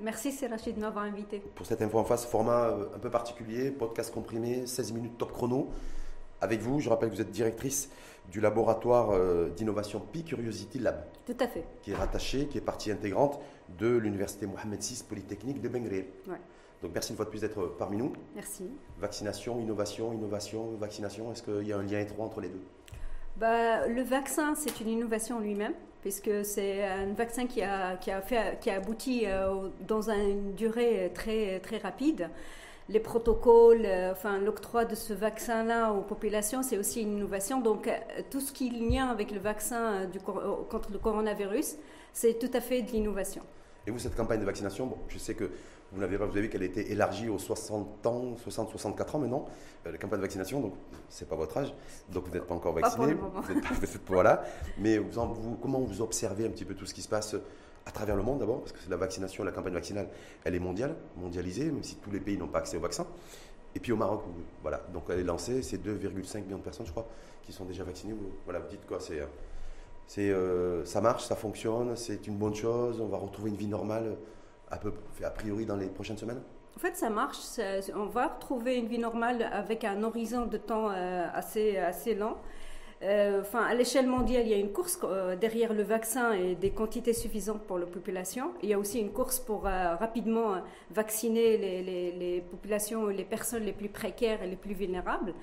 Merci, 0.00 0.30
c'est 0.30 0.46
Rachid 0.46 0.76
de 0.76 0.80
m'avoir 0.80 1.04
invité. 1.04 1.40
Pour 1.56 1.66
cette 1.66 1.82
info 1.82 1.98
en 1.98 2.04
face, 2.04 2.24
format 2.24 2.68
euh, 2.68 2.86
un 2.94 2.98
peu 2.98 3.10
particulier, 3.10 3.70
podcast 3.70 4.14
comprimé, 4.14 4.66
16 4.66 4.92
minutes 4.92 5.18
top 5.18 5.32
chrono. 5.32 5.68
Avec 6.40 6.60
vous, 6.60 6.78
je 6.78 6.88
rappelle 6.88 7.10
que 7.10 7.16
vous 7.16 7.20
êtes 7.20 7.32
directrice 7.32 7.90
du 8.30 8.40
laboratoire 8.40 9.10
euh, 9.10 9.48
d'innovation 9.48 9.98
Pi 10.00 10.22
Curiosity 10.22 10.78
Lab. 10.78 11.04
Tout 11.26 11.36
à 11.40 11.48
fait. 11.48 11.64
Qui 11.82 11.90
est 11.90 11.96
rattaché, 11.96 12.46
qui 12.46 12.58
est 12.58 12.62
partie 12.62 12.92
intégrante 12.92 13.40
de 13.76 13.88
l'université 13.88 14.46
Mohamed 14.46 14.80
VI 14.80 15.02
Polytechnique 15.08 15.60
de 15.60 15.68
Bengrir. 15.68 16.04
Ouais. 16.28 16.40
Donc 16.80 16.92
merci 16.94 17.10
une 17.10 17.16
fois 17.16 17.24
de 17.24 17.30
plus 17.30 17.40
d'être 17.40 17.74
parmi 17.76 17.96
nous. 17.96 18.12
Merci. 18.36 18.70
Vaccination, 19.00 19.58
innovation, 19.58 20.12
innovation, 20.12 20.76
vaccination, 20.78 21.32
est-ce 21.32 21.42
qu'il 21.42 21.66
y 21.66 21.72
a 21.72 21.78
un 21.78 21.82
lien 21.82 21.98
étroit 21.98 22.24
entre 22.24 22.40
les 22.40 22.50
deux? 22.50 22.62
Bah, 23.36 23.88
Le 23.88 24.02
vaccin, 24.02 24.54
c'est 24.54 24.80
une 24.80 24.88
innovation 24.88 25.40
lui-même, 25.40 25.74
puisque 26.00 26.44
c'est 26.44 26.84
un 26.84 27.12
vaccin 27.12 27.46
qui 27.46 27.62
a, 27.62 27.96
qui 27.96 28.10
a, 28.10 28.20
fait, 28.20 28.58
qui 28.60 28.70
a 28.70 28.76
abouti 28.76 29.22
euh, 29.26 29.68
dans 29.86 30.10
une 30.10 30.54
durée 30.54 31.10
très, 31.14 31.60
très 31.60 31.78
rapide. 31.78 32.30
Les 32.88 33.00
protocoles, 33.00 33.84
euh, 33.84 34.12
enfin 34.12 34.38
l'octroi 34.38 34.84
de 34.84 34.94
ce 34.94 35.12
vaccin-là 35.12 35.92
aux 35.92 36.00
populations, 36.00 36.62
c'est 36.62 36.78
aussi 36.78 37.02
une 37.02 37.18
innovation. 37.18 37.60
Donc 37.60 37.86
euh, 37.88 37.92
tout 38.30 38.40
ce 38.40 38.52
qui 38.52 38.68
est 38.68 38.70
lien 38.70 39.08
avec 39.08 39.30
le 39.30 39.38
vaccin 39.38 40.08
contre 40.70 40.90
le 40.92 40.98
coronavirus, 40.98 41.76
c'est 42.12 42.38
tout 42.38 42.50
à 42.54 42.60
fait 42.60 42.82
de 42.82 42.90
l'innovation. 42.92 43.42
Et 43.86 43.90
vous, 43.90 43.98
cette 43.98 44.16
campagne 44.16 44.40
de 44.40 44.44
vaccination, 44.44 44.86
bon, 44.86 44.98
je 45.08 45.18
sais 45.18 45.34
que 45.34 45.50
vous 45.92 46.00
n'avez 46.00 46.18
pas, 46.18 46.26
vous 46.26 46.32
avez 46.32 46.42
vu 46.42 46.48
qu'elle 46.48 46.62
a 46.62 46.66
été 46.66 46.92
élargie 46.92 47.28
aux 47.28 47.38
60 47.38 48.06
ans, 48.06 48.36
60, 48.36 48.70
64 48.70 49.14
ans 49.14 49.18
maintenant, 49.18 49.46
euh, 49.86 49.92
la 49.92 49.98
campagne 49.98 50.18
de 50.18 50.24
vaccination, 50.24 50.60
donc 50.60 50.74
c'est 51.08 51.28
pas 51.28 51.36
votre 51.36 51.56
âge, 51.56 51.72
donc 52.12 52.26
vous 52.26 52.32
n'êtes 52.32 52.46
pas 52.46 52.54
encore 52.54 52.74
vacciné. 52.74 53.16
voilà. 54.06 54.44
Mais 54.78 54.98
vous, 54.98 55.56
comment 55.62 55.80
vous 55.80 56.02
observez 56.02 56.46
un 56.46 56.50
petit 56.50 56.64
peu 56.64 56.74
tout 56.74 56.84
ce 56.84 56.92
qui 56.92 57.02
se 57.02 57.08
passe 57.08 57.36
à 57.86 57.90
travers 57.90 58.16
le 58.16 58.22
monde 58.22 58.38
d'abord, 58.38 58.60
parce 58.60 58.72
que 58.72 58.90
la 58.90 58.96
vaccination, 58.96 59.44
la 59.44 59.52
campagne 59.52 59.72
vaccinale, 59.72 60.08
elle 60.44 60.54
est 60.54 60.60
mondiale, 60.60 60.94
mondialisée, 61.16 61.70
même 61.70 61.82
si 61.82 61.96
tous 61.96 62.10
les 62.10 62.20
pays 62.20 62.36
n'ont 62.36 62.48
pas 62.48 62.58
accès 62.58 62.76
au 62.76 62.80
vaccin. 62.80 63.06
Et 63.74 63.80
puis 63.80 63.92
au 63.92 63.96
Maroc, 63.96 64.24
voilà, 64.60 64.82
donc 64.92 65.04
elle 65.08 65.20
est 65.20 65.24
lancée, 65.24 65.62
c'est 65.62 65.78
2,5 65.78 66.44
millions 66.44 66.58
de 66.58 66.62
personnes, 66.62 66.86
je 66.86 66.90
crois, 66.90 67.06
qui 67.42 67.52
sont 67.52 67.64
déjà 67.64 67.84
vaccinées. 67.84 68.14
voilà, 68.44 68.60
vous 68.60 68.68
dites 68.68 68.84
quoi, 68.86 68.98
c'est, 69.00 69.26
c'est, 70.06 70.30
euh, 70.30 70.84
ça 70.84 71.00
marche, 71.00 71.24
ça 71.24 71.36
fonctionne, 71.36 71.96
c'est 71.96 72.26
une 72.26 72.36
bonne 72.36 72.54
chose, 72.54 73.00
on 73.00 73.08
va 73.08 73.16
retrouver 73.16 73.50
une 73.50 73.56
vie 73.56 73.66
normale 73.66 74.16
a, 74.70 74.78
peu, 74.78 74.92
a 75.24 75.30
priori 75.30 75.66
dans 75.66 75.76
les 75.76 75.86
prochaines 75.86 76.18
semaines 76.18 76.42
en 76.78 76.80
fait, 76.80 76.94
ça 76.94 77.10
marche. 77.10 77.38
On 77.96 78.06
va 78.06 78.28
retrouver 78.28 78.76
une 78.76 78.86
vie 78.86 79.00
normale 79.00 79.50
avec 79.52 79.82
un 79.82 80.00
horizon 80.04 80.46
de 80.46 80.58
temps 80.58 80.92
euh, 80.92 81.26
assez, 81.34 81.76
assez 81.76 82.14
lent. 82.14 82.36
Euh, 83.02 83.40
enfin, 83.40 83.64
à 83.64 83.74
l'échelle 83.74 84.06
mondiale, 84.06 84.42
il 84.46 84.50
y 84.50 84.54
a 84.54 84.58
une 84.58 84.70
course 84.70 84.96
euh, 85.02 85.34
derrière 85.34 85.72
le 85.72 85.82
vaccin 85.82 86.34
et 86.34 86.54
des 86.54 86.70
quantités 86.70 87.14
suffisantes 87.14 87.62
pour 87.62 87.80
la 87.80 87.86
population. 87.86 88.52
Il 88.62 88.68
y 88.68 88.74
a 88.74 88.78
aussi 88.78 89.00
une 89.00 89.10
course 89.10 89.40
pour 89.40 89.62
rapidement 89.64 90.62
vacciner 90.92 91.56
les, 91.58 92.44
populations, 92.48 93.08
les 93.08 93.24
personnes 93.24 93.64
les 93.64 93.72
plus 93.72 93.88
précaires 93.88 94.40
et 94.44 94.46
les 94.46 94.54
plus 94.54 94.74
vulnérables. 94.74 95.34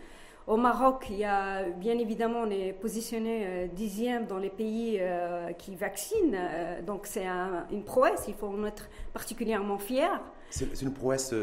Au 0.47 0.57
Maroc, 0.57 1.07
il 1.09 1.17
y 1.17 1.23
a 1.23 1.63
bien 1.69 1.97
évidemment, 1.97 2.41
on 2.45 2.51
est 2.51 2.71
positionné 2.71 3.45
euh, 3.47 3.67
dixième 3.67 4.27
dans 4.27 4.38
les 4.38 4.51
pays 4.51 4.97
euh, 4.99 5.51
qui 5.53 5.75
vaccinent, 5.75 6.35
euh, 6.35 6.83
donc 6.83 7.07
c'est 7.07 7.25
une 7.71 7.83
prouesse. 7.83 8.25
Il 8.27 8.35
faut 8.35 8.45
en 8.45 8.63
être 8.63 8.88
particulièrement 9.11 9.79
fier. 9.79 10.21
C'est 10.51 10.83
une 10.83 10.93
prouesse 10.93 11.33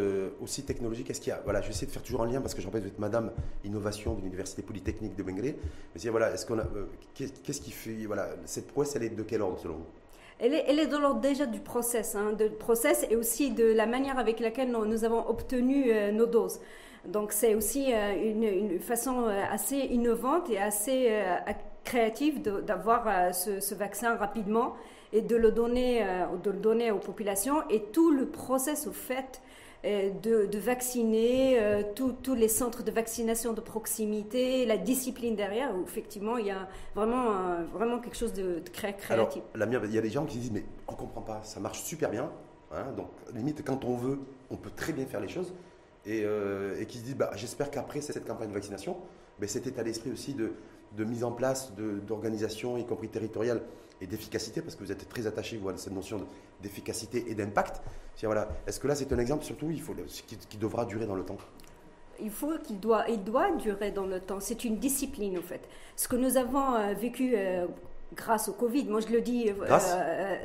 aussi 0.41 0.63
technologique. 0.63 1.11
Est-ce 1.11 1.21
qu'il 1.21 1.31
y 1.31 1.35
a, 1.35 1.41
voilà, 1.43 1.61
je 1.61 1.67
vais 1.67 1.73
essayer 1.73 1.89
de 1.89 1.93
faire 1.93 2.03
toujours 2.03 2.23
un 2.23 2.31
lien 2.31 2.41
parce 2.41 2.55
que 2.55 2.63
je 2.63 2.67
rappelle 2.67 2.83
vous 2.83 2.89
êtes 2.89 3.01
Madame 3.01 3.33
Innovation 3.65 4.15
de 4.15 4.23
l'Université 4.23 4.63
Polytechnique 4.63 5.17
de 5.17 5.23
Bengré. 5.25 5.59
Mais 5.95 6.11
voilà, 6.11 6.33
est-ce 6.33 6.47
qu'on 6.47 6.61
a, 6.61 6.65
qu'est-ce 7.15 7.61
qui 7.61 7.73
fait, 7.73 8.07
voilà, 8.07 8.29
cette 8.45 8.69
prouesse, 8.69 8.95
elle 8.95 9.03
est 9.03 9.11
de 9.11 9.23
quel 9.25 9.43
ordre 9.43 9.59
selon 9.59 9.75
vous? 9.75 9.87
Elle 10.39 10.55
est, 10.55 10.65
elle 10.69 10.79
est, 10.79 10.87
de 10.87 10.97
l'ordre 10.97 11.21
déjà 11.21 11.45
du 11.45 11.59
process, 11.59 12.15
hein, 12.15 12.33
de 12.33 12.49
process 12.49 13.05
et 13.11 13.17
aussi 13.17 13.51
de 13.51 13.65
la 13.65 13.87
manière 13.87 14.19
avec 14.19 14.39
laquelle 14.39 14.71
nous, 14.71 15.05
avons 15.05 15.29
obtenu 15.29 15.93
nos 16.13 16.27
doses. 16.27 16.61
Donc 17.07 17.33
c'est 17.33 17.55
aussi 17.55 17.93
euh, 17.93 18.15
une, 18.15 18.79
façon 18.79 19.25
euh, 19.25 19.43
assez 19.51 19.77
innovante 19.77 20.49
et 20.51 20.59
assez 20.59 21.09
euh, 21.11 21.37
créative 21.85 22.43
d'avoir 22.43 23.35
ce, 23.35 23.75
vaccin 23.75 24.15
rapidement 24.17 24.75
et 25.13 25.21
de 25.21 25.35
le 25.35 25.51
donner, 25.51 26.07
de 26.43 26.51
le 26.51 26.59
donner 26.59 26.93
aux 26.93 26.99
populations 26.99 27.69
et 27.69 27.83
tout 27.93 28.13
le 28.13 28.27
process 28.27 28.87
au 28.87 28.93
fait 28.93 29.43
de, 29.83 30.59
vacciner, 30.59 31.59
tous 31.97 32.35
les 32.37 32.47
centres 32.47 32.85
de 32.85 32.93
vaccination 32.93 33.53
de 33.53 33.61
proximité, 33.61 34.65
la 34.65 34.77
discipline 34.77 35.35
derrière, 35.35 35.75
où 35.77 35.83
effectivement 35.83 36.39
il 36.39 36.47
y 36.47 36.51
a 36.53 36.69
vraiment, 36.95 37.65
vraiment 37.75 37.99
quelque 37.99 38.17
chose 38.17 38.33
de, 38.33 38.61
très 38.73 38.95
créatif. 38.95 39.43
Alors, 39.55 39.69
il 39.85 39.93
y 39.93 39.99
a 39.99 40.01
des 40.01 40.09
gens 40.09 40.25
qui 40.25 40.39
disent 40.39 40.53
mais 40.53 40.65
on 40.87 40.93
ne 40.93 40.97
comprend 40.97 41.23
pas, 41.23 41.41
ça 41.43 41.59
marche 41.59 41.83
super 41.83 42.09
bien. 42.09 42.31
Hein, 42.71 42.93
donc 42.97 43.09
limite 43.35 43.65
quand 43.65 43.85
on 43.85 43.97
veut, 43.97 44.21
on 44.51 44.57
peut 44.57 44.71
très 44.71 44.93
bien 44.93 45.05
faire 45.05 45.21
les 45.21 45.29
choses. 45.29 45.53
Euh, 46.09 46.81
et, 46.81 46.87
qui 46.87 46.99
se 46.99 47.05
disent 47.05 47.17
bah, 47.17 47.31
j'espère 47.37 47.71
qu'après 47.71 48.01
cette 48.01 48.27
campagne 48.27 48.49
de 48.49 48.55
vaccination, 48.55 48.97
mais 49.41 49.47
cet 49.47 49.67
état 49.69 49.85
d'esprit 49.85 50.11
aussi 50.11 50.35
de, 50.35 50.53
mise 51.05 51.23
en 51.25 51.33
place 51.33 51.73
d'organisation, 52.07 52.77
y 52.77 52.85
compris 52.85 53.09
territoriale, 53.09 53.63
et 54.01 54.07
d'efficacité, 54.07 54.63
parce 54.63 54.75
que 54.75 54.83
vous 54.83 54.91
êtes 54.91 55.09
très 55.09 55.29
attaché 55.29 55.61
à 55.65 55.77
cette 55.77 55.93
notion 55.93 56.27
d'efficacité 56.61 57.25
et 57.29 57.37
d'impact. 57.37 57.81
Voilà, 58.25 58.49
Est-ce 58.67 58.81
que 58.81 58.89
là, 58.89 58.97
c'est 58.97 59.13
un 59.13 59.19
exemple 59.19 59.45
surtout 59.45 59.71
il 59.71 59.81
faut, 59.81 59.95
qui, 60.27 60.37
qui 60.37 60.57
devra 60.57 60.85
durer 60.85 61.07
dans 61.07 61.15
le 61.15 61.25
temps? 61.25 61.39
Il 62.21 62.31
faut 62.31 62.59
qu'il 62.65 62.81
doit, 62.81 63.05
il 63.09 63.23
doit 63.23 63.53
durer 63.53 63.93
dans 63.93 64.07
le 64.07 64.19
temps. 64.19 64.41
C'est 64.41 64.65
une 64.65 64.79
discipline, 64.79 65.39
en 65.39 65.43
fait. 65.43 65.69
Ce 65.95 66.09
que 66.09 66.17
nous 66.17 66.37
avons 66.37 66.75
euh, 66.75 66.95
vécu 66.95 67.35
euh, 67.37 67.67
grâce 68.15 68.49
au 68.49 68.53
Covid, 68.53 68.85
moi 68.87 69.01
je 69.01 69.09
le 69.09 69.21
dis 69.21 69.51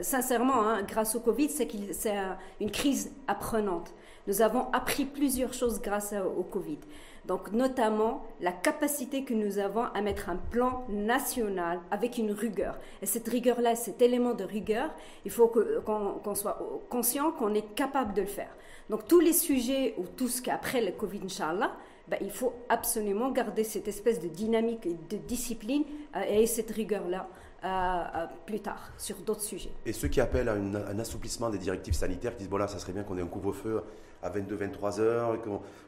sincèrement, 0.01 0.67
hein, 0.67 0.83
grâce 0.83 1.15
au 1.15 1.19
Covid, 1.19 1.49
c'est 1.49 1.67
qu'il 1.67 1.93
c'est 1.93 2.15
une 2.61 2.71
crise 2.71 3.11
apprenante. 3.27 3.91
Nous 4.27 4.41
avons 4.41 4.71
appris 4.73 5.05
plusieurs 5.05 5.53
choses 5.53 5.81
grâce 5.81 6.13
au 6.37 6.43
Covid. 6.43 6.79
Donc 7.25 7.51
notamment 7.51 8.23
la 8.39 8.51
capacité 8.51 9.23
que 9.23 9.33
nous 9.33 9.57
avons 9.57 9.83
à 9.93 10.01
mettre 10.01 10.29
un 10.29 10.37
plan 10.37 10.85
national 10.89 11.79
avec 11.91 12.17
une 12.17 12.31
rigueur. 12.31 12.79
Et 13.01 13.05
cette 13.05 13.27
rigueur-là, 13.27 13.75
cet 13.75 14.01
élément 14.01 14.33
de 14.33 14.45
rigueur, 14.45 14.91
il 15.25 15.31
faut 15.31 15.47
qu'on 15.47 16.35
soit 16.35 16.57
conscient 16.89 17.31
qu'on 17.31 17.53
est 17.53 17.75
capable 17.75 18.13
de 18.13 18.21
le 18.21 18.27
faire. 18.27 18.55
Donc 18.89 19.07
tous 19.07 19.19
les 19.19 19.33
sujets 19.33 19.95
ou 19.97 20.03
tout 20.05 20.29
ce 20.29 20.41
qu'après 20.41 20.81
le 20.81 20.93
Covid, 20.93 21.19
Inch'Allah, 21.25 21.75
ben, 22.07 22.17
il 22.21 22.31
faut 22.31 22.53
absolument 22.69 23.31
garder 23.31 23.65
cette 23.65 23.89
espèce 23.89 24.21
de 24.21 24.29
dynamique 24.29 24.85
et 24.85 24.95
de 25.09 25.17
discipline 25.17 25.83
euh, 26.15 26.21
et 26.29 26.47
cette 26.47 26.71
rigueur-là. 26.71 27.27
Euh, 27.63 28.25
plus 28.45 28.59
tard 28.59 28.91
sur 28.99 29.17
d'autres 29.17 29.41
sujets. 29.41 29.71
Et 29.83 29.91
ceux 29.91 30.09
qui 30.09 30.21
appellent 30.21 30.47
à 30.47 30.53
un 30.53 30.99
assouplissement 30.99 31.49
des 31.49 31.57
directives 31.57 31.95
sanitaires, 31.95 32.33
qui 32.33 32.39
disent 32.39 32.49
bon 32.49 32.57
là, 32.57 32.67
ça 32.67 32.77
serait 32.77 32.93
bien 32.93 33.01
qu'on 33.01 33.17
ait 33.17 33.21
un 33.21 33.27
couvre-feu 33.27 33.81
à 34.21 34.29
22-23 34.29 34.99
heures, 34.99 35.41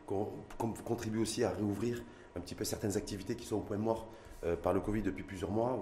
qu'on 0.08 0.74
contribue 0.84 1.20
aussi 1.20 1.44
à 1.44 1.52
réouvrir 1.52 2.02
un 2.36 2.40
petit 2.40 2.56
peu 2.56 2.64
certaines 2.64 2.98
activités 2.98 3.36
qui 3.36 3.46
sont 3.46 3.58
au 3.58 3.62
point 3.62 3.78
mort 3.78 4.08
euh, 4.46 4.56
par 4.56 4.74
le 4.74 4.80
Covid 4.80 5.04
depuis 5.04 5.24
plusieurs 5.24 5.52
mois. 5.52 5.80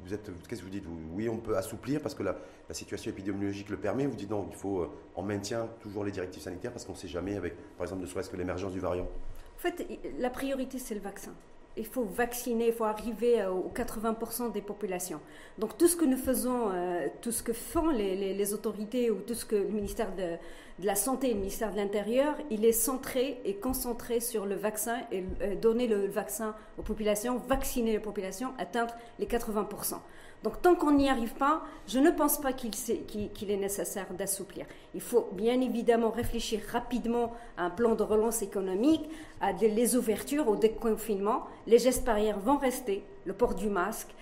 vous 0.00 0.12
êtes, 0.12 0.30
qu'est-ce 0.46 0.60
que 0.60 0.66
vous 0.66 0.70
dites 0.70 0.84
Oui, 1.14 1.26
on 1.30 1.38
peut 1.38 1.56
assouplir 1.56 2.02
parce 2.02 2.14
que 2.14 2.22
la, 2.22 2.36
situation 2.72 3.10
épidémiologique 3.10 3.70
le 3.70 3.78
permet. 3.78 4.06
Vous 4.06 4.16
dites 4.16 4.30
non, 4.30 4.46
il 4.50 4.56
faut, 4.56 4.80
euh, 4.80 4.90
on 5.16 5.22
maintient 5.22 5.68
toujours 5.80 6.04
les 6.04 6.12
directives 6.12 6.42
sanitaires 6.42 6.72
parce 6.72 6.84
qu'on 6.84 6.92
ne 6.92 6.98
sait 6.98 7.08
jamais 7.08 7.36
avec, 7.36 7.54
par 7.76 7.84
exemple, 7.86 8.02
ne 8.02 8.06
serait-ce 8.06 8.28
que 8.28 8.36
l'émergence 8.36 8.72
du 8.72 8.80
variant. 8.80 9.08
En 9.56 9.58
fait, 9.58 9.86
la 10.18 10.28
priorité, 10.28 10.78
c'est 10.78 10.94
le 10.94 11.00
vaccin 11.00 11.32
il 11.76 11.86
faut 11.86 12.04
vacciner, 12.04 12.68
il 12.68 12.72
faut 12.72 12.84
arriver 12.84 13.40
euh, 13.40 13.50
aux 13.50 13.72
80% 13.74 14.52
des 14.52 14.60
populations. 14.60 15.20
Donc 15.58 15.76
tout 15.76 15.88
ce 15.88 15.96
que 15.96 16.04
nous 16.04 16.16
faisons, 16.16 16.70
euh, 16.72 17.06
tout 17.20 17.32
ce 17.32 17.42
que 17.42 17.52
font 17.52 17.88
les, 17.88 18.54
autorités 18.54 19.10
ou 19.10 19.16
tout 19.20 19.34
ce 19.34 19.44
que 19.44 19.56
le 19.56 19.68
ministère 19.68 20.14
de, 20.14 20.36
la 20.82 20.96
Santé 20.96 21.30
et 21.30 21.34
le 21.34 21.38
ministère 21.38 21.70
de 21.72 21.76
l'Intérieur, 21.76 22.34
il 22.50 22.64
est 22.64 22.72
centré 22.72 23.40
et 23.44 23.54
concentré 23.54 24.20
sur 24.20 24.44
le 24.44 24.56
vaccin 24.56 24.98
et 25.12 25.24
euh, 25.40 25.54
donner 25.54 25.86
le 25.86 26.06
vaccin 26.06 26.54
aux 26.78 26.82
populations, 26.82 27.38
vacciner 27.38 27.92
les 27.92 28.00
populations, 28.00 28.52
atteindre 28.58 28.94
les 29.18 29.26
80%. 29.26 29.98
Donc 30.44 30.60
tant 30.60 30.74
qu'on 30.74 30.92
n'y 30.92 31.08
arrive 31.08 31.32
pas, 31.32 31.62
je 31.88 31.98
ne 31.98 32.10
pense 32.10 32.38
pas 32.38 32.52
qu'il 32.52 33.50
est 33.50 33.56
nécessaire 33.56 34.12
d'assouplir. 34.12 34.66
Il 34.94 35.00
faut 35.00 35.30
bien 35.32 35.58
évidemment 35.62 36.10
réfléchir 36.10 36.60
rapidement 36.70 37.32
à 37.56 37.64
un 37.64 37.70
plan 37.70 37.94
de 37.94 38.02
relance 38.02 38.42
économique, 38.42 39.08
à 39.40 39.52
les 39.52 39.96
ouvertures, 39.96 40.46
au 40.46 40.56
déconfinement. 40.56 41.46
Les 41.66 41.78
gestes 41.78 42.04
barrières 42.04 42.38
vont 42.38 42.58
rester, 42.58 43.04
le 43.24 43.32
port 43.32 43.54
du 43.54 43.70
masque, 43.70 44.14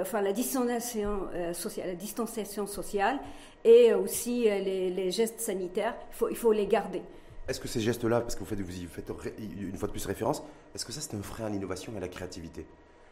enfin, 0.00 0.22
la, 0.22 0.32
distanciation, 0.32 1.28
euh, 1.32 1.54
sociale, 1.54 1.86
la 1.86 1.94
distanciation 1.94 2.66
sociale 2.66 3.20
et 3.64 3.94
aussi 3.94 4.50
euh, 4.50 4.58
les, 4.58 5.10
gestes 5.12 5.38
sanitaires, 5.38 5.94
il 6.10 6.16
faut, 6.16 6.28
il 6.30 6.36
faut 6.36 6.52
les 6.52 6.66
garder. 6.66 7.02
Est-ce 7.46 7.60
que 7.60 7.68
ces 7.68 7.80
gestes-là, 7.80 8.22
parce 8.22 8.34
que 8.34 8.40
vous 8.40 8.46
faites, 8.46 8.60
vous 8.60 8.76
y 8.76 8.86
faites 8.86 9.12
une 9.38 9.76
fois 9.76 9.86
de 9.86 9.92
plus 9.92 10.04
référence, 10.04 10.42
est-ce 10.74 10.84
que 10.84 10.90
ça 10.90 11.00
c'est 11.00 11.14
un 11.14 11.22
frein 11.22 11.44
à 11.44 11.48
l'innovation 11.48 11.92
et 11.94 11.98
à 11.98 12.00
la 12.00 12.08
créativité? 12.08 12.66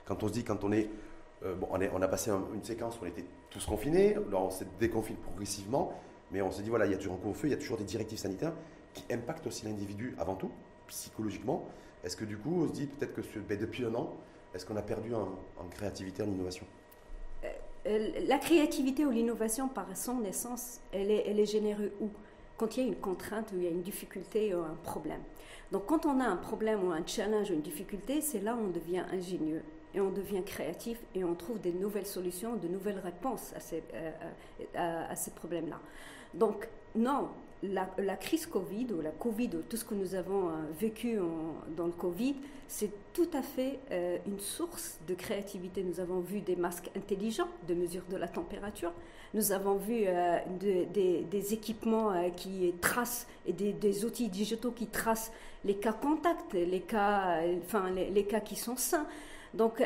Quand 0.04 0.24
on 0.24 0.28
se 0.28 0.32
dit, 0.32 0.42
quand 0.42 0.64
on 0.64 0.72
est 0.72 0.90
euh, 1.44 1.54
on, 1.70 2.02
a 2.02 2.08
passé 2.08 2.30
une 2.30 2.64
séquence 2.64 2.98
où 3.00 3.04
on 3.04 3.06
était 3.06 3.24
tous 3.50 3.64
confinés, 3.66 4.16
on 4.32 4.50
s'est 4.50 4.66
déconfiné 4.80 5.18
progressivement, 5.22 5.92
mais 6.30 6.42
on 6.42 6.50
s'est 6.50 6.62
dit, 6.62 6.70
voilà, 6.70 6.86
il 6.86 6.92
y 6.92 6.94
a 6.94 6.98
toujours 6.98 7.14
un 7.14 7.18
couvre-feu, 7.18 7.48
il 7.48 7.50
y 7.50 7.54
a 7.54 7.58
toujours 7.58 7.76
des 7.76 7.84
directives 7.84 8.18
sanitaires 8.18 8.52
qui 8.94 9.04
impactent 9.12 9.46
aussi 9.46 9.66
l'individu 9.66 10.14
avant 10.18 10.34
tout, 10.34 10.50
psychologiquement. 10.88 11.66
Est-ce 12.02 12.16
que 12.16 12.24
du 12.24 12.38
coup, 12.38 12.62
on 12.62 12.68
se 12.68 12.72
dit 12.72 12.86
peut-être 12.86 13.14
que 13.14 13.38
ben, 13.40 13.58
depuis 13.58 13.84
un 13.84 13.94
an, 13.94 14.14
est-ce 14.54 14.64
qu'on 14.64 14.76
a 14.76 14.82
perdu 14.82 15.14
en, 15.14 15.28
créativité, 15.70 16.22
en 16.22 16.26
innovation? 16.26 16.66
Euh, 17.86 18.10
la 18.26 18.38
créativité 18.38 19.04
ou 19.04 19.10
l'innovation, 19.10 19.68
par 19.68 19.94
son 19.96 20.24
essence, 20.24 20.80
elle 20.92 21.10
est, 21.10 21.24
elle 21.26 21.38
est 21.38 21.46
générée 21.46 21.92
où? 22.00 22.08
Quand 22.56 22.74
il 22.76 22.82
y 22.82 22.86
a 22.86 22.88
une 22.88 22.96
contrainte, 22.96 23.52
ou 23.52 23.58
il 23.58 23.64
y 23.64 23.66
a 23.66 23.70
une 23.70 23.82
difficulté 23.82 24.54
ou 24.54 24.60
un 24.60 24.78
problème. 24.82 25.20
Donc 25.72 25.84
quand 25.86 26.06
on 26.06 26.20
a 26.20 26.24
un 26.24 26.36
problème 26.36 26.88
ou 26.88 26.90
un 26.90 27.06
challenge 27.06 27.50
ou 27.50 27.54
une 27.54 27.60
difficulté, 27.60 28.22
c'est 28.22 28.40
là 28.40 28.56
où 28.56 28.60
on 28.60 28.70
devient 28.70 29.04
ingénieux 29.12 29.62
et 29.96 30.00
on 30.00 30.10
devient 30.10 30.42
créatif 30.44 30.98
et 31.14 31.24
on 31.24 31.34
trouve 31.34 31.60
des 31.60 31.72
nouvelles 31.72 32.06
solutions, 32.06 32.56
de 32.56 32.68
nouvelles 32.68 33.00
réponses 33.00 33.52
à 33.56 33.60
ces, 33.60 33.82
euh, 34.76 35.14
ces 35.16 35.30
problèmes-là. 35.32 35.80
Donc 36.34 36.68
non, 36.94 37.30
la, 37.62 38.16
crise 38.16 38.46
Covid 38.46 38.92
ou 38.92 39.00
la 39.00 39.10
Covid 39.10 39.50
ou 39.56 39.62
tout 39.62 39.76
ce 39.76 39.84
que 39.84 39.94
nous 39.94 40.14
avons 40.14 40.50
euh, 40.50 40.52
vécu 40.78 41.18
dans 41.76 41.86
le 41.86 41.92
Covid, 41.92 42.36
c'est 42.68 42.90
tout 43.12 43.28
à 43.32 43.42
fait 43.42 43.78
euh, 43.90 44.18
une 44.26 44.40
source 44.40 44.98
de 45.06 45.14
créativité. 45.14 45.82
Nous 45.82 46.00
avons 46.00 46.20
vu 46.20 46.40
des 46.40 46.56
masques 46.56 46.90
intelligents 46.96 47.48
de 47.68 47.74
mesure 47.74 48.02
de 48.10 48.16
la 48.16 48.28
température. 48.28 48.92
Nous 49.34 49.52
avons 49.52 49.76
vu 49.76 50.04
euh, 50.06 50.38
des, 50.60 51.54
équipements 51.54 52.10
euh, 52.12 52.30
qui 52.30 52.74
tracent 52.80 53.26
et 53.46 53.52
des, 53.52 54.04
outils 54.04 54.28
digitaux 54.28 54.72
qui 54.72 54.86
tracent 54.86 55.32
les 55.64 55.76
cas 55.76 55.92
contacts, 55.92 56.54
les 56.54 56.80
cas, 56.80 57.40
enfin, 57.64 57.90
les, 57.90 58.24
cas 58.24 58.40
qui 58.40 58.56
sont 58.56 58.76
sains. 58.76 59.06
Donc, 59.56 59.82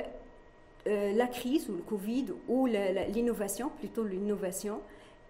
la 0.86 1.26
crise 1.26 1.68
ou 1.68 1.74
le 1.74 1.82
Covid 1.82 2.26
ou 2.48 2.66
l'innovation, 2.66 3.70
plutôt 3.78 4.04
l'innovation, 4.04 4.80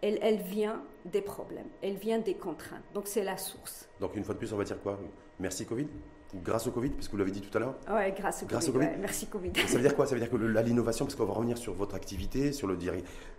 elle, 0.02 0.18
elle, 0.22 0.38
vient 0.38 0.82
des 1.04 1.20
problèmes, 1.20 1.66
elle 1.82 1.96
vient 1.96 2.18
des 2.18 2.34
contraintes. 2.34 2.82
Donc, 2.94 3.06
c'est 3.06 3.24
la 3.24 3.36
source. 3.36 3.88
Donc, 4.00 4.16
une 4.16 4.24
fois 4.24 4.34
de 4.34 4.38
plus, 4.38 4.52
on 4.52 4.56
va 4.56 4.64
dire 4.64 4.80
quoi? 4.80 4.98
Merci 5.38 5.66
Covid? 5.66 5.86
Grâce 6.32 6.66
au 6.68 6.70
Covid, 6.70 6.90
puisque 6.90 7.10
vous 7.10 7.16
l'avez 7.16 7.32
dit 7.32 7.40
tout 7.40 7.56
à 7.56 7.60
l'heure 7.60 7.74
Oui, 7.90 8.12
grâce 8.16 8.42
au 8.42 8.46
grâce 8.46 8.66
Covid. 8.66 8.78
Au 8.78 8.80
COVID? 8.80 8.98
merci 9.00 9.26
Covid. 9.26 9.50
Ça 9.66 9.76
veut 9.76 9.82
dire 9.82 9.96
quoi? 9.96 10.06
Ça 10.06 10.14
veut 10.14 10.20
dire 10.20 10.30
que 10.30 10.36
l'innovation, 10.36 11.04
parce 11.04 11.16
qu'on 11.16 11.24
va 11.24 11.32
revenir 11.32 11.58
sur 11.58 11.74
votre 11.74 11.96
activité, 11.96 12.52
sur 12.52 12.68
le 12.68 12.78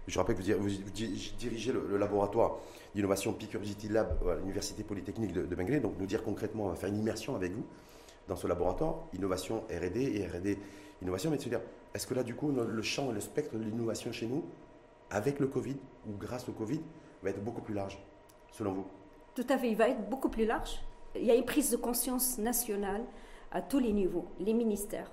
je 0.08 0.20
rappelle 0.20 0.36
que 0.36 0.54
vous, 0.54 0.70
dirigez 1.38 1.72
le, 1.72 1.98
laboratoire 1.98 2.58
d'innovation 2.94 3.34
Picurity 3.34 3.88
Lab 3.88 4.18
à 4.28 4.36
l'Université 4.36 4.84
Polytechnique 4.84 5.32
de, 5.32 5.46
de 5.46 5.80
Donc, 5.80 5.94
nous 6.00 6.06
dire 6.06 6.24
concrètement, 6.24 6.66
on 6.66 6.70
va 6.70 6.76
faire 6.76 6.90
une 6.90 7.00
immersion 7.00 7.36
avec 7.36 7.54
vous 7.54 7.66
dans 8.28 8.36
ce 8.36 8.48
laboratoire, 8.48 9.08
innovation 9.14 9.64
RD 9.70 9.98
et 9.98 10.26
RD 10.26 10.58
innovation. 11.02 11.30
Mais 11.32 11.38
de 11.38 11.42
se 11.42 11.50
dire, 11.50 11.62
est-ce 11.94 12.08
que 12.08 12.14
là, 12.14 12.24
du 12.24 12.36
coup, 12.36 12.52
le 12.52 12.82
champ 12.82 13.12
et 13.12 13.14
le 13.14 13.22
spectre 13.22 13.56
de 13.56 13.64
l'innovation 13.64 14.12
chez 14.12 14.28
nous, 14.28 14.44
avec 15.10 15.40
le 15.40 15.48
Covid 15.48 15.78
ou 16.08 16.18
grâce 16.18 16.48
au 16.48 16.54
Covid, 16.54 16.82
va 17.24 17.30
être 17.30 17.44
beaucoup 17.44 17.62
plus 17.62 17.74
large, 17.74 18.00
selon 18.52 18.74
vous? 18.74 18.86
Tout 19.36 19.46
à 19.50 19.58
fait, 19.58 19.70
il 19.70 19.78
va 19.78 19.90
être 19.90 20.10
beaucoup 20.10 20.30
plus 20.30 20.46
large 20.46 20.82
il 21.16 21.26
y 21.26 21.32
a 21.32 21.36
une 21.36 21.46
prise 21.46 21.72
de 21.72 21.78
conscience 21.78 22.38
nationale 22.38 23.04
à 23.52 23.62
tous 23.62 23.80
les 23.80 23.92
niveaux, 23.92 24.26
les 24.40 24.54
ministères, 24.54 25.12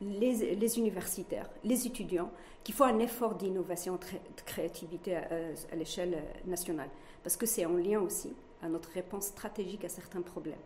les, 0.00 0.78
universitaires, 0.78 1.48
les 1.64 1.86
étudiants, 1.86 2.30
qu'il 2.62 2.74
faut 2.74 2.84
un 2.84 2.98
effort 2.98 3.34
d'innovation, 3.34 3.94
de 3.96 4.42
créativité 4.44 5.16
à, 5.16 5.74
l'échelle 5.74 6.22
nationale. 6.46 6.90
Parce 7.22 7.36
que 7.36 7.46
c'est 7.46 7.64
en 7.64 7.74
lien 7.74 8.00
aussi 8.00 8.34
à 8.62 8.68
notre 8.68 8.90
réponse 8.90 9.26
stratégique 9.26 9.84
à 9.84 9.88
certains 9.88 10.22
problèmes. 10.22 10.58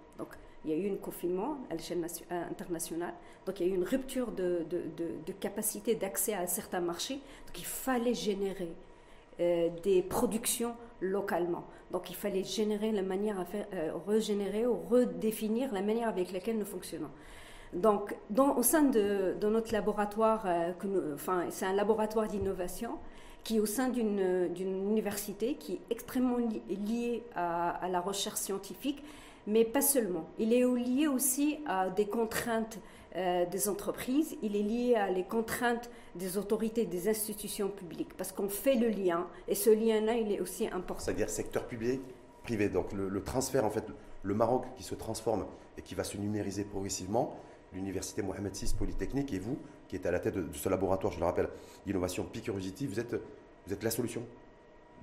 Il 0.65 0.71
y 0.71 0.75
a 0.75 0.77
eu 0.77 0.93
un 0.93 0.97
confinement 0.97 1.59
à 1.71 1.75
l'échelle 1.75 2.05
euh, 2.31 2.43
internationale, 2.51 3.15
donc 3.47 3.61
il 3.61 3.67
y 3.67 3.71
a 3.71 3.73
eu 3.73 3.77
une 3.77 3.85
rupture 3.85 4.33
de, 4.33 4.65
de 4.69 5.33
capacité 5.33 5.95
d'accès 5.95 6.35
à 6.35 6.47
certains 6.47 6.81
marchés, 6.81 7.21
donc 7.47 7.59
il 7.59 7.67
fallait 7.67 8.15
générer 8.15 8.73
euh, 9.41 9.71
des 9.83 10.03
productions 10.03 10.75
localement. 11.01 11.65
Donc 11.91 12.11
il 12.11 12.17
fallait 12.17 12.45
générer 12.45 12.93
la 12.93 13.01
manière 13.01 13.41
à 13.41 13.47
faire, 13.47 13.67
euh, 13.73 13.91
régénérer 14.07 14.67
ou 14.67 14.77
redéfinir 14.91 15.73
la 15.73 15.81
manière 15.81 16.09
avec 16.09 16.33
laquelle 16.33 16.59
nous 16.59 16.67
fonctionnons. 16.67 17.09
Donc 17.73 18.15
au 18.37 18.63
sein 18.63 18.83
de, 18.83 19.35
notre 19.43 19.73
laboratoire, 19.73 20.45
euh, 20.47 20.73
enfin, 21.15 21.47
c'est 21.49 21.65
un 21.65 21.73
laboratoire 21.73 22.29
d'innovation 22.29 22.99
qui 23.43 23.57
est 23.57 23.61
au 23.61 23.67
sein 23.67 23.89
d'une 23.89 24.51
université 24.55 25.55
qui 25.55 25.75
est 25.75 25.81
extrêmement 25.89 26.37
lié 26.37 27.25
à, 27.35 27.71
à, 27.71 27.89
la 27.89 28.01
recherche 28.01 28.39
scientifique, 28.39 29.03
mais 29.47 29.65
pas 29.65 29.83
seulement. 29.83 30.29
Il 30.39 30.53
est 30.53 30.65
lié 30.65 31.07
aussi 31.07 31.59
à 31.67 31.91
des 31.91 32.07
contraintes 32.07 32.79
euh, 33.15 33.45
des 33.45 33.69
entreprises, 33.69 34.39
il 34.43 34.57
est 34.57 34.63
lié 34.63 34.95
à 34.95 35.11
les 35.11 35.25
contraintes 35.25 35.91
des 36.15 36.39
autorités, 36.39 36.87
des 36.87 37.11
institutions 37.11 37.69
publiques, 37.69 38.17
parce 38.17 38.33
qu'on 38.33 38.49
fait 38.49 38.75
le 38.75 38.89
lien, 38.89 39.27
et 39.49 39.55
ce 39.55 39.69
lien-là, 39.69 40.15
il 40.15 40.33
est 40.33 40.41
aussi 40.41 40.67
important. 40.67 41.03
C'est-à-dire 41.05 41.29
secteur 41.29 41.67
public, 41.67 42.01
privé. 42.43 42.71
Donc 42.71 42.95
le, 42.95 43.23
transfert, 43.23 43.67
en 43.67 43.71
fait, 43.71 43.85
le 44.23 44.35
Maroc 44.35 44.65
qui 44.77 44.83
se 44.83 44.95
transforme 44.95 45.45
et 45.77 45.83
qui 45.83 45.95
va 45.95 46.05
se 46.05 46.17
numériser 46.17 46.65
progressivement, 46.65 47.37
l'université 47.75 48.23
Mohamed 48.23 48.55
VI 48.55 48.73
Polytechnique 48.79 49.31
et 49.35 49.39
vous, 49.39 49.59
qui 49.89 49.97
êtes 49.97 50.07
à 50.07 50.11
la 50.11 50.19
tête 50.19 50.35
de, 50.35 50.47
ce 50.55 50.71
laboratoire, 50.71 51.13
je 51.13 51.21
le 51.21 51.27
rappelle, 51.27 51.51
d'innovation 51.85 52.25
Picurosity, 52.25 52.87
vous 52.87 52.99
êtes, 52.99 53.15
vous 53.67 53.75
êtes 53.75 53.83
la 53.83 53.91
solution 53.91 54.23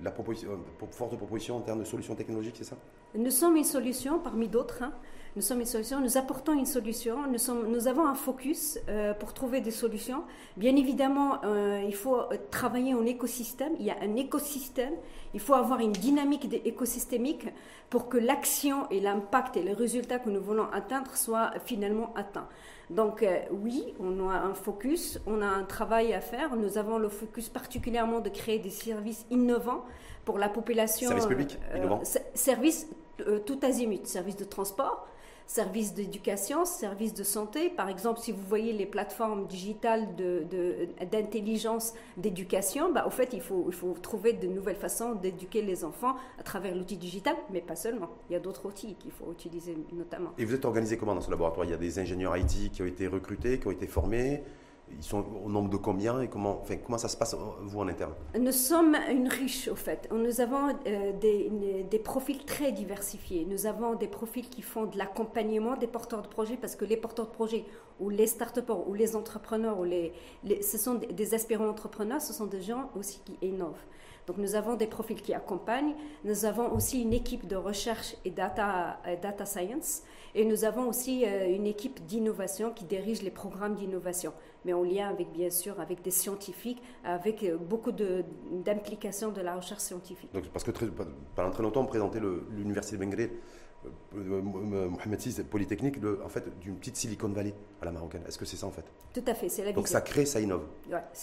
la 0.02 0.10
proposition, 0.10 0.50
euh, 0.52 0.86
forte 0.90 1.16
proposition 1.16 1.56
en 1.58 1.60
termes 1.60 1.80
de 1.80 1.84
solutions 1.84 2.14
technologiques, 2.14 2.56
c'est 2.56 2.64
ça? 2.64 2.76
Nous 3.14 3.30
sommes 3.30 3.56
une 3.56 3.64
solution 3.64 4.18
parmi 4.18 4.48
d'autres. 4.48 4.82
Hein. 4.82 4.92
Nous 5.36 5.42
sommes 5.42 5.60
une 5.60 5.66
solution, 5.66 6.00
nous 6.00 6.18
apportons 6.18 6.54
une 6.54 6.66
solution, 6.66 7.28
nous, 7.30 7.38
sommes, 7.38 7.70
nous 7.70 7.86
avons 7.86 8.04
un 8.04 8.16
focus 8.16 8.80
euh, 8.88 9.14
pour 9.14 9.32
trouver 9.32 9.60
des 9.60 9.70
solutions. 9.70 10.24
Bien 10.56 10.74
évidemment, 10.74 11.38
euh, 11.44 11.84
il 11.86 11.94
faut 11.94 12.22
travailler 12.50 12.94
en 12.94 13.06
écosystème, 13.06 13.74
il 13.78 13.86
y 13.86 13.92
a 13.92 13.96
un 14.02 14.16
écosystème, 14.16 14.94
il 15.32 15.38
faut 15.38 15.54
avoir 15.54 15.78
une 15.78 15.92
dynamique 15.92 16.52
écosystémique 16.64 17.46
pour 17.90 18.08
que 18.08 18.18
l'action 18.18 18.90
et 18.90 18.98
l'impact 18.98 19.56
et 19.56 19.62
les 19.62 19.72
résultats 19.72 20.18
que 20.18 20.30
nous 20.30 20.42
voulons 20.42 20.66
atteindre 20.72 21.16
soient 21.16 21.52
finalement 21.64 22.12
atteints. 22.16 22.48
Donc 22.90 23.22
euh, 23.22 23.38
oui, 23.52 23.94
on 24.00 24.28
a 24.28 24.34
un 24.34 24.54
focus, 24.54 25.20
on 25.28 25.42
a 25.42 25.46
un 25.46 25.62
travail 25.62 26.12
à 26.12 26.20
faire. 26.20 26.56
Nous 26.56 26.76
avons 26.76 26.98
le 26.98 27.08
focus 27.08 27.48
particulièrement 27.48 28.18
de 28.18 28.30
créer 28.30 28.58
des 28.58 28.70
services 28.70 29.26
innovants 29.30 29.84
pour 30.24 30.38
la 30.38 30.48
population. 30.48 31.08
Services 31.08 31.26
publics 31.26 31.58
innovants. 31.76 32.02
services 32.34 32.88
tout 33.46 33.58
azimut, 33.62 34.06
services 34.06 34.36
de 34.36 34.44
transport, 34.44 35.06
services 35.50 35.94
d'éducation, 35.94 36.64
services 36.64 37.12
de 37.12 37.24
santé. 37.24 37.70
Par 37.70 37.88
exemple, 37.88 38.20
si 38.20 38.30
vous 38.30 38.42
voyez 38.48 38.72
les 38.72 38.86
plateformes 38.86 39.48
digitales 39.48 40.06
d'intelligence 41.10 41.92
d'éducation, 42.16 42.92
bah, 42.92 43.04
au 43.04 43.10
fait, 43.10 43.30
il 43.32 43.40
faut, 43.40 43.64
il 43.66 43.74
faut 43.74 43.96
trouver 44.00 44.32
de 44.32 44.46
nouvelles 44.46 44.76
façons 44.76 45.16
d'éduquer 45.16 45.62
les 45.62 45.84
enfants 45.84 46.14
à 46.38 46.44
travers 46.44 46.72
l'outil 46.76 46.96
digital, 46.96 47.34
mais 47.52 47.60
pas 47.60 47.74
seulement. 47.74 48.10
Il 48.28 48.34
y 48.34 48.36
a 48.36 48.38
d'autres 48.38 48.64
outils 48.66 48.94
qu'il 48.94 49.10
faut 49.10 49.32
utiliser 49.32 49.76
notamment. 49.92 50.30
Et 50.38 50.44
vous 50.44 50.54
êtes 50.54 50.64
organisé 50.64 50.96
comment 50.96 51.16
dans 51.16 51.20
ce 51.20 51.32
laboratoire? 51.32 51.66
Il 51.66 51.70
y 51.72 51.74
a 51.74 51.78
des 51.78 51.98
ingénieurs 51.98 52.36
IT 52.36 52.70
qui 52.70 52.82
ont 52.82 52.86
été 52.86 53.08
recrutés, 53.08 53.58
qui 53.58 53.66
ont 53.66 53.72
été 53.72 53.88
formés? 53.88 54.44
Ils 54.96 55.02
sont 55.02 55.24
au 55.44 55.48
nombre 55.48 55.70
de 55.70 55.76
combien 55.76 56.20
et 56.20 56.28
comment, 56.28 56.62
ça 56.98 57.08
se 57.08 57.16
passe, 57.16 57.36
vous, 57.62 57.78
en 57.78 57.88
interne? 57.88 58.12
Nous 58.38 58.52
sommes 58.52 58.96
une 59.10 59.28
riche, 59.28 59.68
au 59.68 59.76
fait. 59.76 60.08
Nous 60.12 60.40
avons 60.40 60.68
euh, 60.86 61.12
des, 61.18 61.50
des, 61.90 61.98
profils 61.98 62.44
très 62.44 62.72
diversifiés. 62.72 63.46
Nous 63.48 63.66
avons 63.66 63.94
des 63.94 64.08
profils 64.08 64.48
qui 64.48 64.62
font 64.62 64.86
de 64.86 64.98
l'accompagnement 64.98 65.76
des 65.76 65.86
porteurs 65.86 66.22
de 66.22 66.28
projets, 66.28 66.56
parce 66.56 66.76
que 66.76 66.84
les 66.84 66.96
porteurs 66.96 67.26
de 67.26 67.32
projets, 67.32 67.64
ou 67.98 68.10
les 68.10 68.26
start 68.26 68.60
ou 68.86 68.94
les 68.94 69.16
entrepreneurs, 69.16 69.78
ou 69.78 69.84
les, 69.84 70.12
ce 70.62 70.78
sont 70.78 70.94
des 70.94 71.34
aspirants 71.34 71.68
entrepreneurs, 71.68 72.20
ce 72.20 72.32
sont 72.32 72.46
des 72.46 72.62
gens 72.62 72.90
aussi 72.96 73.20
qui 73.24 73.36
innovent. 73.46 73.84
Donc 74.26 74.38
nous 74.38 74.54
avons 74.54 74.74
des 74.74 74.86
profils 74.86 75.20
qui 75.20 75.34
accompagnent, 75.34 75.94
nous 76.24 76.44
avons 76.44 76.72
aussi 76.72 77.02
une 77.02 77.12
équipe 77.12 77.46
de 77.46 77.56
recherche 77.56 78.16
et 78.24 78.30
data, 78.30 79.00
euh, 79.06 79.16
data 79.20 79.44
science, 79.46 80.02
et 80.34 80.44
nous 80.44 80.64
avons 80.64 80.88
aussi 80.88 81.24
euh, 81.24 81.54
une 81.54 81.66
équipe 81.66 82.04
d'innovation 82.06 82.72
qui 82.72 82.84
dirige 82.84 83.22
les 83.22 83.30
programmes 83.30 83.74
d'innovation, 83.74 84.32
mais 84.64 84.72
en 84.72 84.82
lien 84.82 85.08
avec, 85.08 85.32
bien 85.32 85.50
sûr, 85.50 85.80
avec 85.80 86.02
des 86.02 86.10
scientifiques, 86.10 86.82
avec 87.04 87.42
euh, 87.42 87.56
beaucoup 87.56 87.92
d'implication 87.92 89.30
de, 89.30 89.40
la 89.40 89.56
recherche 89.56 89.82
scientifique. 89.82 90.32
Donc, 90.32 90.48
parce 90.48 90.64
que 90.64 90.70
pendant 91.34 91.50
très 91.50 91.62
longtemps, 91.62 91.82
on 91.82 91.86
présentait 91.86 92.20
l'université 92.50 92.96
de 92.96 93.04
Bengré 93.04 93.30
Mohamed 94.12 95.18
VI 95.18 95.42
Polytechnique, 95.44 95.96
en 96.24 96.28
fait, 96.28 96.58
d'une 96.60 96.76
petite 96.76 96.96
Silicon 96.96 97.28
Valley 97.28 97.54
à 97.80 97.84
la 97.84 97.92
marocaine. 97.92 98.22
Est-ce 98.28 98.38
que 98.38 98.44
c'est 98.44 98.56
ça 98.56 98.66
en 98.66 98.70
fait 98.70 98.84
Tout 99.14 99.22
à 99.26 99.34
fait, 99.34 99.48
c'est 99.48 99.64
la 99.64 99.72
Donc 99.72 99.88
ça 99.88 100.00
crée, 100.00 100.26
ça 100.26 100.40
innove. 100.40 100.64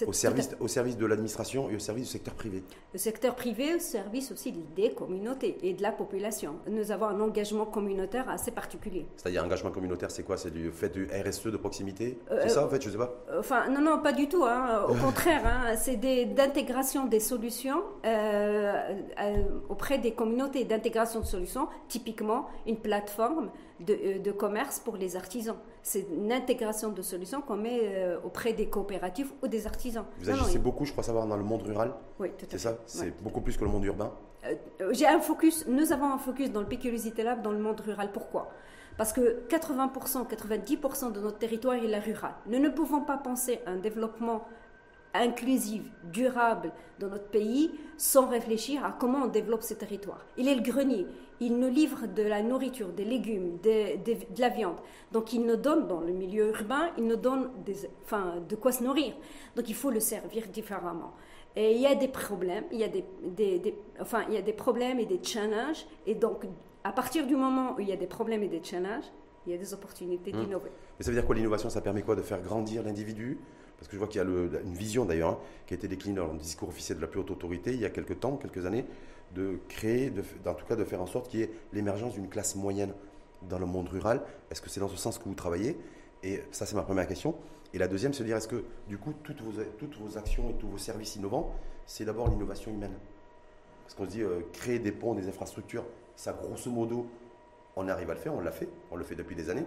au, 0.06 0.14
service, 0.14 0.50
au 0.60 0.68
service 0.68 0.98
de 0.98 1.06
l'administration 1.06 1.70
et 1.70 1.76
au 1.76 1.80
service 1.80 2.06
du 2.06 2.10
secteur 2.12 2.34
privé. 2.34 2.64
Le 2.94 3.00
secteur 3.00 3.36
privé 3.36 3.76
au 3.76 3.80
service 3.80 4.32
aussi 4.32 4.54
des 4.76 4.92
communautés 4.92 5.58
et 5.62 5.74
de 5.74 5.82
la 5.82 5.92
population. 5.92 6.56
Nous 6.70 6.92
avons 6.92 7.08
un 7.08 7.20
engagement 7.20 7.66
communautaire 7.66 8.30
assez 8.30 8.52
particulier. 8.52 9.06
C'est-à-dire 9.16 9.44
engagement 9.44 9.72
communautaire, 9.72 10.12
c'est 10.12 10.24
quoi? 10.24 10.38
C'est 10.38 10.52
du 10.52 10.72
fait 10.72 10.90
du 10.90 11.08
RSE 11.08 11.48
de 11.48 11.58
proximité? 11.58 12.18
C'est 12.28 12.34
euh, 12.34 12.48
ça 12.48 12.66
en 12.66 12.70
fait, 12.70 12.82
je 12.82 12.90
sais 12.90 12.98
pas 12.98 13.14
Enfin, 13.38 13.70
non, 13.70 13.82
non, 13.82 14.00
pas 14.00 14.14
du 14.14 14.28
tout. 14.28 14.46
Hein. 14.46 14.86
Au 14.90 14.94
contraire, 15.06 15.42
hein. 15.46 15.76
c'est 15.76 15.98
d'intégration 15.98 17.06
des 17.06 17.20
solutions 17.20 17.84
euh, 18.06 18.94
auprès 19.70 19.98
des 20.00 20.12
communautés, 20.12 20.66
d'intégration 20.66 21.20
de 21.20 21.26
solutions, 21.26 21.68
typiquement 21.88 22.48
une 22.66 22.78
plateforme 22.78 23.50
euh, 23.90 24.20
de, 24.20 24.32
commerce 24.32 24.80
pour 24.80 24.98
les 24.98 25.16
artisans. 25.16 25.56
C'est 25.84 26.08
une 26.12 26.32
intégration 26.32 26.90
de 26.90 27.02
solutions 27.02 27.42
qu'on 27.42 27.58
met 27.58 27.82
euh, 27.84 28.18
auprès 28.24 28.54
des 28.54 28.68
coopératives 28.68 29.32
ou 29.44 29.48
des 29.48 29.68
artisans. 29.68 30.06
Vous 30.20 30.30
agissez 30.30 30.58
beaucoup, 30.58 30.86
je 30.86 30.92
crois 30.92 31.04
savoir, 31.04 31.28
dans 31.28 31.38
le 31.38 31.44
monde 31.44 31.62
rural. 31.62 31.94
Oui, 32.20 32.30
tout 32.38 32.46
à 32.46 32.50
fait. 32.50 32.58
C'est 32.58 32.58
ça? 32.58 32.78
C'est 32.86 33.22
beaucoup 33.22 33.42
plus 33.42 33.56
que 33.56 33.64
le 33.64 33.70
monde 33.70 33.86
urbain 33.86 34.12
euh, 34.46 34.94
J'ai 34.94 35.08
un 35.08 35.20
focus, 35.20 35.66
nous 35.68 35.92
avons 35.92 36.12
un 36.12 36.18
focus 36.18 36.52
dans 36.52 36.62
le 36.62 36.68
Pécurosité 36.68 37.24
Lab 37.24 37.42
dans 37.42 37.52
le 37.52 37.60
monde 37.60 37.80
rural. 37.82 38.12
Pourquoi? 38.12 38.50
Parce 38.98 39.14
que 39.14 39.48
80%, 39.48 40.28
90% 40.28 41.12
de 41.12 41.20
notre 41.20 41.38
territoire 41.38 41.76
est 41.76 41.88
la 41.88 42.00
rural. 42.00 42.34
Nous 42.48 42.60
ne 42.60 42.70
pouvons 42.70 43.02
pas 43.02 43.18
penser 43.18 43.60
à 43.68 43.72
un 43.72 43.78
développement 43.78 44.46
inclusive, 45.14 45.90
durable 46.04 46.72
dans 47.00 47.08
notre 47.10 47.28
pays 47.28 47.72
sans 47.98 48.28
réfléchir 48.28 48.84
à 48.84 48.96
comment 48.98 49.24
on 49.24 49.28
développe 49.28 49.64
ces 49.64 49.76
territoires. 49.76 50.26
Il 50.38 50.48
est 50.48 50.56
le 50.56 50.62
grenier. 50.62 51.08
Il 51.40 51.58
nous 51.58 51.70
livre 51.70 52.08
de 52.08 52.24
la 52.24 52.42
nourriture, 52.42 52.90
des 52.90 53.06
légumes, 53.06 53.58
de 53.64 54.42
la 54.42 54.50
viande. 54.50 54.78
Donc 55.12 55.34
il 55.34 55.46
nous 55.46 55.56
donne, 55.56 55.88
dans 55.88 56.02
le 56.02 56.12
milieu 56.12 56.50
urbain, 56.50 56.90
il 56.98 57.06
nous 57.06 57.16
donne 57.16 57.50
des, 57.66 57.90
enfin, 58.04 58.36
de 58.48 58.56
quoi 58.56 58.72
se 58.72 58.84
nourrir. 58.84 59.14
Donc 59.56 59.70
il 59.70 59.76
faut 59.76 59.92
le 59.92 60.00
servir 60.00 60.48
différemment. 60.48 61.14
Et 61.56 61.74
il 61.74 61.82
y 61.82 61.88
a 61.88 61.96
des 61.96 62.08
problèmes, 62.08 62.66
il 62.72 62.80
y 62.80 62.84
a 62.84 62.88
des, 62.88 63.04
des, 63.24 63.76
enfin, 64.00 64.24
il 64.28 64.36
y 64.36 64.38
a 64.38 64.42
des 64.42 64.54
problèmes 64.54 65.00
et 65.00 65.06
des 65.06 65.20
challenges. 65.24 65.86
Et 66.06 66.14
donc, 66.14 66.46
à 66.84 66.92
partir 66.92 67.26
du 67.26 67.36
moment 67.36 67.76
où 67.76 67.80
il 67.82 67.90
y 67.90 67.92
a 67.92 67.96
des 67.96 68.08
problèmes 68.08 68.44
et 68.44 68.48
des 68.48 68.64
challenges, 68.64 69.06
il 69.46 69.54
y 69.54 69.56
a 69.56 69.58
des 69.58 69.74
opportunités 69.74 70.32
mmh. 70.32 70.40
d'innover. 70.42 70.70
Mais 71.00 71.06
ça 71.06 71.10
veut 71.12 71.18
dire 71.18 71.26
quoi 71.26 71.36
l'innovation? 71.36 71.70
Ça 71.70 71.82
permet 71.82 72.02
quoi 72.02 72.16
De 72.16 72.22
faire 72.22 72.42
grandir 72.42 72.84
l'individu? 72.84 73.40
Parce 73.78 73.88
que 73.88 73.94
je 73.94 74.00
vois 74.00 74.08
qu'il 74.08 74.22
y 74.22 74.24
a 74.24 74.28
une 74.28 74.74
vision 74.74 75.06
d'ailleurs 75.06 75.32
hein, 75.32 75.40
qui 75.68 75.74
a 75.74 75.78
été 75.78 75.88
déclinée 75.88 76.18
dans 76.18 76.32
le 76.34 76.40
discours 76.40 76.70
officiel 76.70 76.98
de 76.98 77.02
la 77.04 77.08
plus 77.08 77.20
haute 77.20 77.30
autorité 77.30 77.74
il 77.74 77.80
y 77.80 77.86
a 77.86 77.90
quelques 77.90 78.20
temps, 78.20 78.38
quelques 78.38 78.66
années, 78.66 78.86
de 79.36 79.60
créer, 79.70 80.10
de, 80.10 80.24
en 80.46 80.54
tout 80.54 80.66
cas 80.66 80.76
de 80.76 80.84
faire 80.84 81.02
en 81.02 81.06
sorte 81.06 81.30
qu'il 81.30 81.42
y 81.42 81.44
ait 81.44 81.52
l'émergence 81.74 82.14
d'une 82.14 82.30
classe 82.30 82.56
moyenne 82.56 82.94
dans 83.44 83.60
le 83.60 83.66
monde 83.66 83.90
rural. 83.90 84.22
Est-ce 84.50 84.62
que 84.62 84.70
c'est 84.70 84.80
dans 84.80 84.88
ce 84.88 84.98
sens 84.98 85.18
que 85.18 85.26
vous 85.26 85.36
travaillez? 85.36 85.78
Et 86.24 86.42
ça, 86.52 86.66
c'est 86.66 86.76
ma 86.76 86.84
première 86.84 87.08
question. 87.08 87.36
Et 87.74 87.78
la 87.78 87.88
deuxième, 87.88 88.14
c'est 88.14 88.24
de 88.24 88.28
dire 88.28 88.38
est-ce 88.38 88.48
que 88.48 88.64
du 88.88 88.98
coup, 88.98 89.14
toutes 89.24 89.42
vos, 89.42 90.18
actions 90.18 90.50
et 90.50 90.54
tous 90.54 90.68
vos 90.68 90.78
services 90.78 91.16
innovants, 91.16 91.54
c'est 91.86 92.06
d'abord 92.06 92.30
l'innovation 92.30 92.72
humaine? 92.72 92.94
Parce 93.84 93.96
qu'on 93.96 94.06
se 94.06 94.10
dit 94.10 94.22
euh, 94.22 94.42
créer 94.54 94.80
des 94.80 94.92
ponts, 94.92 95.14
des 95.14 95.28
infrastructures, 95.28 95.86
ça 96.16 96.34
grosso 96.34 96.72
modo, 96.72 97.08
on 97.76 97.88
arrive 97.88 98.10
à 98.10 98.14
le 98.14 98.20
faire, 98.20 98.34
on 98.34 98.42
l'a 98.42 98.52
fait, 98.52 98.70
on 98.92 98.96
le 98.96 99.04
fait 99.04 99.16
depuis 99.16 99.36
des 99.36 99.50
années. 99.50 99.66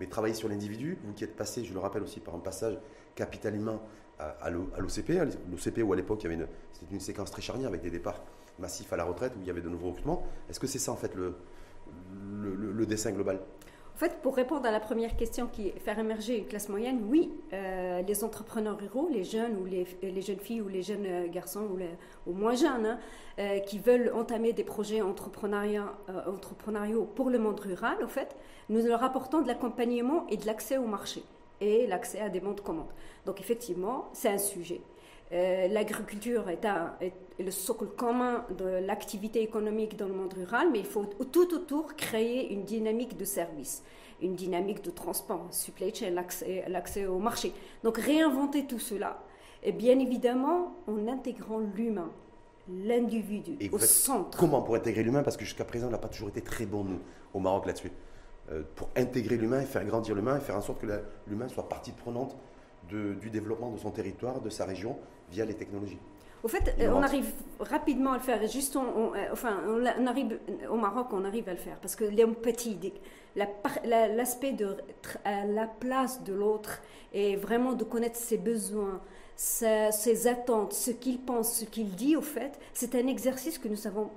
Mais 0.00 0.06
travailler 0.06 0.34
sur 0.34 0.48
l'individu, 0.48 0.98
vous 1.02 1.12
qui 1.12 1.24
êtes 1.24 1.36
passé, 1.36 1.64
je 1.64 1.74
le 1.74 1.80
rappelle 1.80 2.02
aussi, 2.02 2.20
par 2.20 2.34
un 2.34 2.38
passage 2.38 2.78
capital 3.16 3.56
humain 3.56 3.80
à, 4.18 4.50
l'OCP, 4.50 5.10
l'OCP 5.50 5.82
où 5.82 5.92
à 5.92 5.96
l'époque 5.96 6.22
c'était 6.22 6.94
une 6.94 7.00
séquence 7.00 7.30
très 7.30 7.42
charnière 7.42 7.68
avec 7.68 7.82
des 7.82 7.90
départs 7.90 8.20
massifs 8.58 8.92
à 8.92 8.96
la 8.96 9.04
retraite 9.04 9.32
où 9.36 9.40
il 9.40 9.46
y 9.46 9.50
avait 9.50 9.60
de 9.60 9.68
nouveaux 9.68 9.88
recrutements. 9.88 10.22
Est-ce 10.48 10.60
que 10.60 10.66
c'est 10.66 10.78
ça 10.78 10.92
en 10.92 10.96
fait 10.96 11.14
le, 11.14 11.34
le, 12.32 12.86
dessin 12.86 13.12
global? 13.12 13.40
En 13.94 13.98
fait, 13.98 14.20
pour 14.22 14.36
répondre 14.36 14.64
à 14.66 14.70
la 14.70 14.78
première 14.78 15.16
question 15.16 15.48
qui 15.48 15.68
est 15.68 15.78
faire 15.80 15.98
émerger 15.98 16.38
une 16.38 16.46
classe 16.46 16.68
moyenne, 16.68 17.00
oui, 17.08 17.32
euh, 17.52 18.00
les 18.02 18.22
entrepreneurs 18.22 18.78
ruraux, 18.78 19.08
les 19.10 19.24
jeunes 19.24 19.56
ou 19.56 19.64
les, 19.64 19.86
les, 20.02 20.22
jeunes 20.22 20.38
filles 20.38 20.60
ou 20.60 20.68
les 20.68 20.82
jeunes 20.82 21.06
euh, 21.06 21.26
garçons 21.28 21.66
ou, 21.72 21.76
les, 21.76 21.90
moins 22.32 22.54
jeunes 22.54 22.86
hein, 22.86 22.98
euh, 23.40 23.58
qui 23.58 23.80
veulent 23.80 24.12
entamer 24.14 24.52
des 24.52 24.62
projets 24.62 25.02
entrepreneuriaux 25.02 25.84
pour 27.16 27.30
le 27.30 27.40
monde 27.40 27.58
rural, 27.58 27.96
en 28.04 28.08
fait, 28.08 28.36
nous 28.68 28.84
leur 28.86 29.02
apportons 29.02 29.42
de 29.42 29.48
l'accompagnement 29.48 30.26
et 30.28 30.36
de 30.36 30.46
l'accès 30.46 30.76
au 30.76 30.86
marché 30.86 31.24
et 31.60 31.86
l'accès 31.86 32.20
à 32.20 32.28
des 32.28 32.40
bons 32.40 32.52
de 32.52 32.60
commande. 32.60 32.90
Donc 33.26 33.40
effectivement, 33.40 34.08
c'est 34.12 34.28
un 34.28 34.38
sujet. 34.38 34.80
Euh, 35.32 35.68
l'agriculture 35.68 36.48
est, 36.48 36.64
le 37.44 37.50
socle 37.50 37.86
commun 37.86 38.44
de 38.56 38.64
l'activité 38.64 39.42
économique 39.42 39.96
dans 39.96 40.08
le 40.08 40.14
monde 40.14 40.32
rural, 40.32 40.68
mais 40.72 40.80
il 40.80 40.84
faut 40.84 41.04
tout 41.04 41.54
autour 41.54 41.94
créer 41.94 42.52
une 42.52 42.64
dynamique 42.64 43.16
de 43.16 43.24
service, 43.24 43.82
une 44.20 44.34
dynamique 44.34 44.82
de 44.82 44.90
transport, 44.90 45.46
supply 45.50 45.94
chain, 45.94 46.10
l'accès 46.10 47.06
au 47.06 47.18
marché. 47.18 47.52
Donc 47.84 47.98
réinventer 47.98 48.66
tout 48.66 48.80
cela, 48.80 49.22
et 49.62 49.72
bien 49.72 49.98
évidemment 49.98 50.74
en 50.86 51.06
intégrant 51.06 51.58
l'humain, 51.58 52.10
l'individu 52.68 53.56
au 53.72 53.78
centre. 53.78 54.36
Comment 54.38 54.62
pour 54.62 54.74
intégrer 54.74 55.02
l'humain? 55.02 55.22
Parce 55.22 55.36
que 55.36 55.44
jusqu'à 55.44 55.64
présent, 55.64 55.86
on 55.86 55.90
n'a 55.90 55.98
pas 55.98 56.08
toujours 56.08 56.28
été 56.28 56.42
très 56.42 56.66
bon, 56.66 56.84
nous, 56.84 56.98
au 57.32 57.38
Maroc, 57.38 57.66
là-dessus. 57.66 57.92
Euh, 58.50 58.62
pour 58.76 58.88
intégrer 58.96 59.36
l'humain 59.36 59.60
et 59.60 59.66
faire 59.66 59.84
grandir 59.84 60.14
l'humain 60.14 60.38
et 60.38 60.40
faire 60.40 60.56
en 60.56 60.60
sorte 60.60 60.80
que 60.80 60.86
l'humain 61.26 61.48
soit 61.48 61.68
partie 61.68 61.92
prenante 61.92 62.36
du 62.90 63.28
développement 63.30 63.70
de 63.70 63.76
son 63.76 63.90
territoire, 63.90 64.40
de 64.40 64.48
sa 64.48 64.64
région, 64.64 64.96
via 65.30 65.44
les 65.44 65.54
technologies. 65.54 65.98
Au 66.42 66.48
fait, 66.48 66.74
euh, 66.80 66.90
on 66.94 67.02
arrive 67.02 67.32
rapidement 67.58 68.12
à 68.12 68.18
le 68.18 68.22
faire. 68.22 68.46
Juste, 68.46 68.76
on, 68.76 69.14
euh, 69.14 69.18
enfin, 69.32 69.60
on, 69.66 70.06
arrive 70.06 70.38
au 70.70 70.76
Maroc, 70.76 71.08
on 71.12 71.24
arrive 71.24 71.48
à 71.48 71.52
le 71.52 71.58
faire 71.58 71.76
parce 71.78 71.96
que 71.96 72.04
l'empathie, 72.04 72.78
l'aspect 73.84 74.52
de 74.52 74.76
la 75.24 75.66
place 75.66 76.22
de 76.22 76.32
l'autre 76.32 76.80
et 77.12 77.36
vraiment 77.36 77.72
de 77.72 77.84
connaître 77.84 78.16
ses 78.16 78.38
besoins, 78.38 79.00
ses, 79.36 80.26
attentes, 80.26 80.72
ce 80.72 80.90
qu'il 80.90 81.20
pense, 81.20 81.54
ce 81.54 81.64
qu'il 81.64 81.90
dit, 81.90 82.16
au 82.16 82.22
fait, 82.22 82.58
c'est 82.72 82.94
un 82.94 83.06
exercice 83.06 83.58
que 83.58 83.68
nous 83.68 83.76
savons 83.76 84.10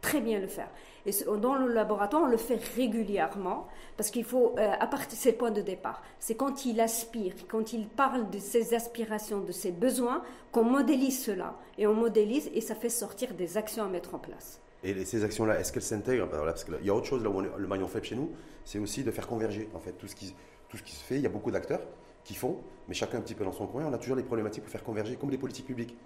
très 0.00 0.20
bien 0.20 0.38
le 0.38 0.48
faire. 0.48 0.68
Et 1.06 1.12
dans 1.40 1.54
le 1.54 1.72
laboratoire, 1.72 2.22
on 2.22 2.26
le 2.26 2.36
fait 2.36 2.60
régulièrement 2.76 3.66
parce 3.96 4.10
qu'il 4.10 4.24
faut, 4.24 4.54
euh, 4.58 4.72
à 4.78 4.86
partir, 4.86 5.18
c'est 5.18 5.32
le 5.32 5.36
point 5.36 5.50
de 5.50 5.62
départ. 5.62 6.02
C'est 6.18 6.34
quand 6.34 6.64
il 6.66 6.80
aspire, 6.80 7.34
quand 7.48 7.72
il 7.72 7.88
parle 7.88 8.30
de 8.30 8.38
ses 8.38 8.74
aspirations, 8.74 9.40
de 9.40 9.52
ses 9.52 9.72
besoins, 9.72 10.22
qu'on 10.52 10.64
modélise 10.64 11.22
cela. 11.24 11.54
Et 11.78 11.86
on 11.86 11.94
modélise 11.94 12.50
et 12.54 12.60
ça 12.60 12.74
fait 12.74 12.88
sortir 12.88 13.34
des 13.34 13.56
actions 13.56 13.84
à 13.84 13.88
mettre 13.88 14.14
en 14.14 14.18
place. 14.18 14.60
Et 14.82 15.04
ces 15.04 15.24
actions-là, 15.24 15.60
est-ce 15.60 15.72
qu'elles 15.72 15.82
s'intègrent? 15.82 16.28
Parce 16.28 16.64
qu'il 16.64 16.84
y 16.84 16.90
a 16.90 16.94
autre 16.94 17.06
chose, 17.06 17.22
là 17.22 17.28
où 17.28 17.40
le 17.40 17.66
maillon 17.66 17.86
faible 17.86 18.06
chez 18.06 18.16
nous, 18.16 18.30
c'est 18.64 18.78
aussi 18.78 19.04
de 19.04 19.10
faire 19.10 19.26
converger 19.26 19.68
en 19.74 19.78
fait 19.78 19.92
tout 19.92 20.06
ce, 20.06 20.14
qui, 20.14 20.34
tout 20.68 20.76
ce 20.76 20.82
qui 20.82 20.92
se 20.92 21.04
fait. 21.04 21.16
Il 21.16 21.22
y 21.22 21.26
a 21.26 21.30
beaucoup 21.30 21.50
d'acteurs 21.50 21.82
qui 22.24 22.34
font, 22.34 22.58
mais 22.88 22.94
chacun 22.94 23.18
un 23.18 23.20
petit 23.20 23.34
peu 23.34 23.44
dans 23.44 23.52
son 23.52 23.66
coin. 23.66 23.84
On 23.86 23.92
a 23.92 23.98
toujours 23.98 24.16
des 24.16 24.22
problématiques 24.22 24.62
pour 24.62 24.72
faire 24.72 24.84
converger, 24.84 25.16
comme 25.16 25.30
les 25.30 25.38
politiques 25.38 25.66
publiques. 25.66 25.96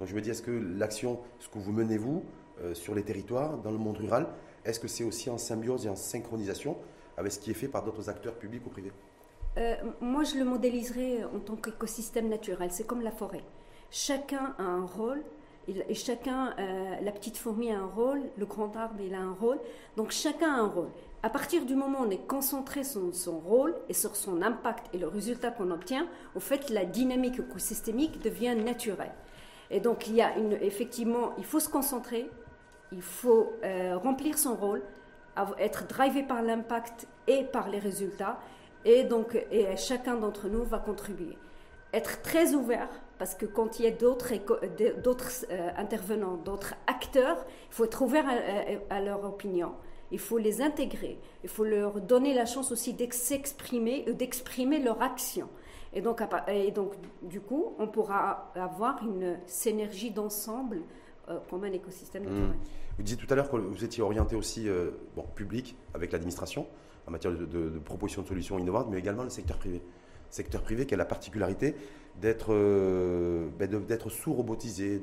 Donc 0.00 0.08
je 0.08 0.14
me 0.14 0.20
dis, 0.20 0.30
est-ce 0.30 0.42
que 0.42 0.50
l'action, 0.50 1.20
ce 1.38 1.48
que 1.48 1.58
vous 1.58 1.72
menez 1.72 1.98
vous, 1.98 2.24
sur 2.72 2.94
les 2.94 3.02
territoires, 3.02 3.58
dans 3.58 3.70
le 3.70 3.78
monde 3.78 3.96
rural, 3.96 4.26
est-ce 4.64 4.80
que 4.80 4.88
c'est 4.88 5.04
aussi 5.04 5.28
en 5.30 5.38
symbiose 5.38 5.86
et 5.86 5.88
en 5.88 5.96
synchronisation 5.96 6.76
avec 7.16 7.32
ce 7.32 7.38
qui 7.38 7.50
est 7.50 7.54
fait 7.54 7.68
par 7.68 7.84
d'autres 7.84 8.08
acteurs 8.08 8.34
publics 8.34 8.66
ou 8.66 8.70
privés 8.70 8.92
euh, 9.58 9.76
Moi, 10.00 10.24
je 10.24 10.36
le 10.36 10.44
modéliserai 10.44 11.24
en 11.24 11.38
tant 11.38 11.56
qu'écosystème 11.56 12.28
naturel. 12.28 12.70
C'est 12.72 12.86
comme 12.86 13.02
la 13.02 13.12
forêt. 13.12 13.44
Chacun 13.90 14.54
a 14.58 14.62
un 14.62 14.86
rôle. 14.86 15.22
Et 15.66 15.94
chacun, 15.94 16.54
euh, 16.58 16.96
la 17.00 17.10
petite 17.10 17.38
fourmi 17.38 17.72
a 17.72 17.78
un 17.78 17.86
rôle, 17.86 18.20
le 18.36 18.44
grand 18.44 18.76
arbre, 18.76 19.00
il 19.00 19.14
a 19.14 19.20
un 19.20 19.32
rôle. 19.32 19.58
Donc 19.96 20.10
chacun 20.10 20.52
a 20.52 20.58
un 20.58 20.66
rôle. 20.66 20.90
À 21.22 21.30
partir 21.30 21.64
du 21.64 21.74
moment 21.74 22.00
où 22.00 22.04
on 22.04 22.10
est 22.10 22.26
concentré 22.26 22.84
sur 22.84 23.14
son 23.14 23.38
rôle 23.38 23.74
et 23.88 23.94
sur 23.94 24.14
son 24.14 24.42
impact 24.42 24.94
et 24.94 24.98
le 24.98 25.08
résultat 25.08 25.50
qu'on 25.50 25.70
obtient, 25.70 26.06
au 26.34 26.40
fait, 26.40 26.68
la 26.68 26.84
dynamique 26.84 27.38
écosystémique 27.38 28.20
devient 28.20 28.54
naturelle. 28.54 29.14
Et 29.70 29.80
donc, 29.80 30.06
il 30.06 30.16
y 30.16 30.20
a 30.20 30.36
une, 30.36 30.52
effectivement, 30.52 31.32
il 31.38 31.44
faut 31.46 31.60
se 31.60 31.70
concentrer, 31.70 32.28
il 32.92 33.02
faut 33.02 33.52
euh, 33.64 33.96
remplir 33.96 34.38
son 34.38 34.54
rôle, 34.54 34.82
être 35.58 35.86
drivé 35.86 36.22
par 36.22 36.42
l'impact 36.42 37.08
et 37.26 37.44
par 37.44 37.68
les 37.68 37.78
résultats. 37.78 38.38
Et 38.84 39.04
donc, 39.04 39.34
et 39.50 39.76
chacun 39.76 40.16
d'entre 40.16 40.48
nous 40.48 40.62
va 40.64 40.78
contribuer. 40.78 41.36
Être 41.92 42.22
très 42.22 42.54
ouvert, 42.54 42.88
parce 43.18 43.34
que 43.34 43.46
quand 43.46 43.78
il 43.78 43.84
y 43.84 43.88
a 43.88 43.90
d'autres, 43.90 44.32
euh, 45.50 45.70
intervenants, 45.76 46.36
d'autres 46.36 46.74
acteurs, 46.86 47.44
il 47.70 47.74
faut 47.74 47.84
être 47.84 48.02
ouvert 48.02 48.26
à, 48.90 49.00
leur 49.00 49.24
opinion. 49.24 49.72
Il 50.10 50.18
faut 50.18 50.38
les 50.38 50.60
intégrer. 50.60 51.18
Il 51.42 51.48
faut 51.48 51.64
leur 51.64 52.00
donner 52.00 52.34
la 52.34 52.46
chance 52.46 52.70
aussi 52.72 52.92
d'exprimer, 52.92 54.04
leur 54.84 55.02
action. 55.02 55.48
Et 55.92 56.00
donc, 56.00 56.20
du 57.22 57.40
coup, 57.40 57.74
on 57.78 57.86
pourra 57.86 58.52
avoir 58.56 59.02
une 59.02 59.38
synergie 59.46 60.10
d'ensemble 60.10 60.82
euh, 61.28 61.38
comme 61.50 61.64
un 61.64 61.72
écosystème 61.72 62.24
naturel. 62.24 62.48
Mmh. 62.48 62.56
Vous 62.96 63.02
disiez 63.02 63.18
tout 63.18 63.32
à 63.32 63.36
l'heure 63.36 63.50
que 63.50 63.56
vous 63.56 63.84
étiez 63.84 64.02
orienté 64.02 64.36
aussi 64.36 64.68
euh, 64.68 64.90
bon, 65.16 65.24
public 65.34 65.76
avec 65.94 66.12
l'administration 66.12 66.66
en 67.06 67.10
matière 67.10 67.32
de, 67.32 67.44
de, 67.44 67.78
proposition 67.78 68.22
de 68.22 68.26
solutions 68.26 68.58
innovantes, 68.58 68.88
mais 68.90 68.98
également 68.98 69.22
le 69.22 69.30
secteur 69.30 69.58
privé. 69.58 69.78
Le 69.78 69.82
secteur 70.30 70.62
privé 70.62 70.86
qui 70.86 70.94
a 70.94 70.96
la 70.96 71.04
particularité 71.04 71.74
d'être 72.20 72.48
euh, 72.50 73.46
ben 73.58 73.68
d'être 73.68 74.10
sous-robotisé, 74.10 75.00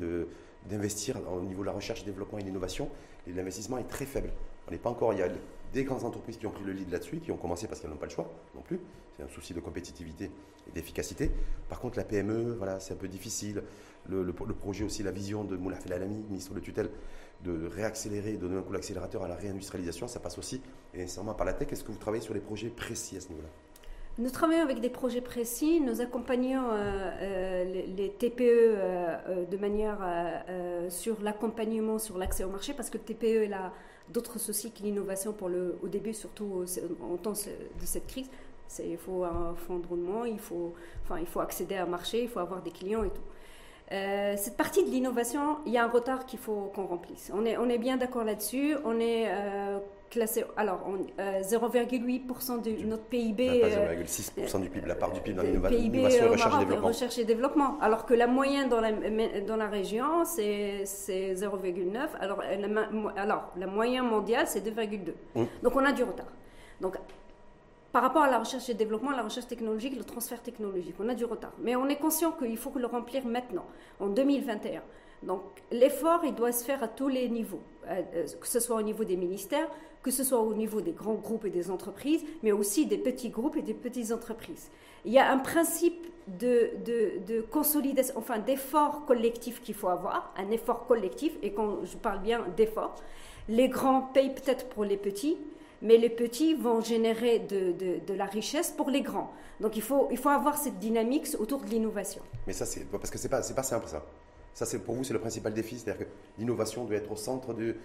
d'investir 0.70 1.18
au 1.32 1.42
niveau 1.42 1.62
de 1.62 1.68
la 1.68 1.74
recherche, 1.74 2.04
développement 2.06 2.40
et 2.40 2.44
l'innovation. 2.44 2.90
L'investissement 3.28 3.78
est 3.78 3.88
très 3.88 4.06
faible. 4.06 4.32
On 4.68 4.72
n'est 4.72 4.78
pas 4.78 4.90
encore. 4.90 5.14
Il 5.14 5.20
y 5.20 5.24
a 5.24 5.30
des 5.74 5.84
grandes 5.84 6.04
entreprises 6.04 6.38
qui 6.38 6.46
ont 6.48 6.52
pris 6.52 6.64
le 6.64 6.74
lead 6.74 6.92
là-dessus, 6.92 7.20
qui 7.20 7.32
ont 7.32 7.38
commencé 7.38 7.68
parce 7.68 7.80
qu'elles 7.80 7.90
n'ont 7.90 7.98
pas 7.98 8.08
le 8.08 8.12
choix 8.12 8.30
non 8.56 8.62
plus. 8.62 8.80
C'est 9.16 9.24
un 9.24 9.28
souci 9.28 9.54
de 9.54 9.60
compétitivité 9.60 10.32
et 10.68 10.72
d'efficacité. 10.72 11.32
Par 11.70 11.80
contre, 11.80 11.98
la 11.98 12.04
PME, 12.04 12.56
voilà, 12.58 12.80
c'est 12.80 12.94
un 12.94 12.98
peu 12.98 13.08
difficile. 13.08 13.64
Le, 14.10 14.34
projet 14.34 14.84
aussi, 14.84 15.04
la 15.04 15.12
vision 15.12 15.44
de 15.44 15.56
Moulaf 15.56 15.86
El 15.86 15.94
Alami, 15.94 16.26
ministre 16.30 16.54
de 16.54 16.60
tutelle, 16.60 16.90
de 17.44 17.68
réaccélérer, 17.68 18.34
de 18.34 18.38
donner 18.38 18.58
un 18.58 18.62
coup 18.62 18.74
d'accélérateur 18.74 19.24
à 19.24 19.28
la 19.28 19.36
réindustrialisation, 19.36 20.08
ça 20.08 20.20
passe 20.20 20.38
aussi 20.38 20.62
nécessairement 20.94 21.34
par 21.34 21.46
la 21.46 21.54
tech. 21.54 21.72
Est-ce 21.72 21.84
que 21.84 21.92
vous 21.92 21.98
travaillez 21.98 22.24
sur 22.24 22.34
des 22.34 22.40
projets 22.40 22.70
précis 22.70 23.18
à 23.18 23.22
ce 23.22 23.30
niveau-là? 23.30 23.50
Nous 24.18 24.30
travaillons 24.30 24.64
avec 24.64 24.82
des 24.82 24.90
projets 24.90 25.22
précis, 25.22 25.80
nous 25.80 26.02
accompagnons 26.02 26.70
euh, 26.72 27.12
euh, 27.22 27.86
les, 27.96 28.10
TPE 28.10 28.42
euh, 28.42 29.46
de 29.46 29.58
manière 29.58 30.00
sur 30.90 31.22
l'accompagnement, 31.22 31.98
sur 31.98 32.18
l'accès 32.18 32.44
au 32.44 32.50
marché, 32.50 32.74
parce 32.74 32.90
que 32.90 32.98
le 32.98 33.04
TPE 33.04 33.44
est 33.46 33.48
là 33.48 33.72
d'autres 34.10 34.40
soucis 34.40 34.72
que 34.72 34.84
l'innovation 34.84 35.34
au 35.82 35.88
début, 35.88 36.14
surtout 36.14 36.66
en 37.02 37.16
temps 37.18 37.32
de 37.32 37.86
cette 37.86 38.08
crise. 38.08 38.30
Il 38.84 38.98
faut 38.98 39.24
un 39.24 39.54
fonds 39.56 39.80
de 39.80 39.88
roulement, 39.88 40.26
il 40.26 40.40
faut, 40.40 40.74
enfin, 41.04 41.20
il 41.20 41.28
faut 41.28 41.40
accéder 41.40 41.76
à 41.76 41.84
un 41.84 41.88
marché, 41.88 42.24
il 42.24 42.30
faut 42.30 42.40
avoir 42.40 42.62
des 42.62 42.72
clients 42.72 43.04
et 43.04 43.10
tout. 43.10 43.22
Cette 43.90 44.58
partie 44.58 44.84
de 44.84 44.90
l'innovation, 44.90 45.58
il 45.66 45.72
y 45.72 45.78
a 45.78 45.86
un 45.86 45.90
retard 45.90 46.26
qu'il 46.26 46.40
faut 46.40 46.72
qu'on 46.76 46.86
remplisse. 46.86 47.32
On 47.34 47.46
est, 47.46 47.58
on 47.58 47.70
est 47.70 47.78
bien 47.78 47.98
d'accord 47.98 48.24
là-dessus. 48.26 48.76
On 48.84 49.00
est 49.00 49.30
classé, 50.12 50.44
alors 50.58 50.88
0,8% 51.18 52.52
euh, 52.52 52.58
de 52.58 52.86
notre 52.86 53.06
PIB. 53.06 53.64
0,6% 53.64 54.62
du 54.62 54.70
PIB, 54.70 54.88
la 54.88 54.96
part 54.96 55.12
du 55.12 55.22
PIB 55.22 55.38
dans 55.38 55.44
l'innovation, 55.44 56.30
recherche 56.30 56.54
et 56.54 56.66
développement. 56.66 56.88
Recherche 56.88 57.18
et 57.18 57.26
développement. 57.26 57.80
Alors 57.82 58.06
que 58.06 58.14
la 58.14 58.28
moyenne 58.28 58.70
dans 58.70 58.82
la, 58.82 58.92
dans 59.42 59.58
la 59.58 59.68
région, 59.68 60.26
c'est 60.26 60.84
0,9. 60.84 61.98
Alors, 62.20 62.42
la, 62.42 63.22
alors, 63.22 63.52
la 63.58 63.68
moyenne 63.68 64.06
mondiale, 64.06 64.46
c'est 64.48 64.64
2,2. 64.64 65.14
Hum. 65.36 65.48
Donc, 65.64 65.76
on 65.76 65.84
a 65.84 65.94
du 65.94 66.04
retard. 66.04 66.32
Donc, 66.82 66.98
par 67.92 68.04
rapport 68.04 68.24
à 68.24 68.30
la 68.30 68.40
recherche 68.40 68.70
et 68.70 68.74
développement, 68.74 69.12
la 69.12 69.24
recherche 69.24 69.48
technologique, 69.48 69.96
le 69.98 70.04
transfert 70.04 70.42
technologique, 70.42 70.96
on 71.00 71.10
a 71.10 71.16
du 71.16 71.26
retard. 71.26 71.54
Mais 71.60 71.76
on 71.76 71.88
est 71.88 71.98
conscient 71.98 72.32
qu'il 72.32 72.58
faut 72.58 72.72
le 72.78 72.86
remplir 72.86 73.26
maintenant, 73.26 73.66
en 74.00 74.08
2021. 74.08 74.82
Donc 75.24 75.42
l'effort, 75.72 76.22
il 76.24 76.34
doit 76.34 76.52
se 76.52 76.64
faire 76.64 76.84
à 76.84 76.88
tous 76.88 77.08
les 77.08 77.30
niveaux, 77.30 77.62
euh, 77.88 78.02
euh, 78.16 78.26
que 78.40 78.48
ce 78.48 78.60
soit 78.60 78.78
au 78.78 78.82
niveau 78.82 79.04
des 79.04 79.18
ministères, 79.18 79.68
que 80.02 80.12
ce 80.12 80.24
soit 80.24 80.40
au 80.40 80.54
niveau 80.54 80.82
des 80.82 80.94
grands 80.94 81.14
groupes 81.14 81.46
et 81.46 81.50
des 81.50 81.70
entreprises, 81.70 82.24
mais 82.42 82.52
aussi 82.52 82.88
des 82.88 82.98
petits 82.98 83.30
groupes 83.30 83.56
et 83.58 83.62
des 83.62 83.74
petites 83.74 84.12
entreprises. 84.12 84.70
Il 85.06 85.12
y 85.12 85.20
a 85.20 85.32
un 85.32 85.38
principe 85.38 86.08
de, 86.28 86.72
de, 86.86 87.42
consolidation, 87.42 88.16
enfin 88.18 88.40
d'effort 88.40 89.06
collectif 89.06 89.62
qu'il 89.62 89.76
faut 89.76 89.90
avoir, 89.90 90.34
un 90.38 90.50
effort 90.52 90.86
collectif, 90.88 91.34
et 91.42 91.52
quand 91.52 91.84
je 91.86 91.98
parle 91.98 92.22
bien 92.22 92.46
d'effort, 92.56 92.96
les 93.50 93.70
grands 93.70 94.02
payent 94.02 94.34
peut-être 94.34 94.68
pour 94.70 94.86
les 94.86 94.98
petits, 94.98 95.38
mais 95.82 95.98
les 95.98 96.10
petits 96.10 96.54
vont 96.54 96.82
générer 96.82 97.40
de, 97.40 97.72
de, 97.72 98.14
la 98.14 98.26
richesse 98.26 98.72
pour 98.72 98.90
les 98.90 99.02
grands. 99.02 99.32
Donc 99.60 99.76
il 99.76 99.82
faut, 99.82 100.08
il 100.12 100.18
faut 100.18 100.30
avoir 100.30 100.58
cette 100.58 100.78
dynamique 100.78 101.28
autour 101.40 101.62
de 101.62 101.70
l'innovation. 101.70 102.22
Mais 102.46 102.54
ça, 102.54 102.66
c'est 102.66 102.86
parce 102.86 103.10
que 103.10 103.18
c'est 103.18 103.30
pas, 103.30 103.42
pas 103.42 103.64
simple 103.64 103.88
ça. 103.88 104.04
Ça, 104.54 104.66
c'est 104.66 104.80
pour 104.80 104.96
vous, 104.96 105.04
c'est 105.04 105.14
le 105.14 105.20
principal 105.20 105.54
défi, 105.54 105.80
c'est-à-dire 105.80 106.06
que 106.06 106.12
l'innovation 106.38 106.86
doit 106.86 106.98
être 106.98 107.12
au 107.12 107.16
centre 107.16 107.54
de, 107.54 107.76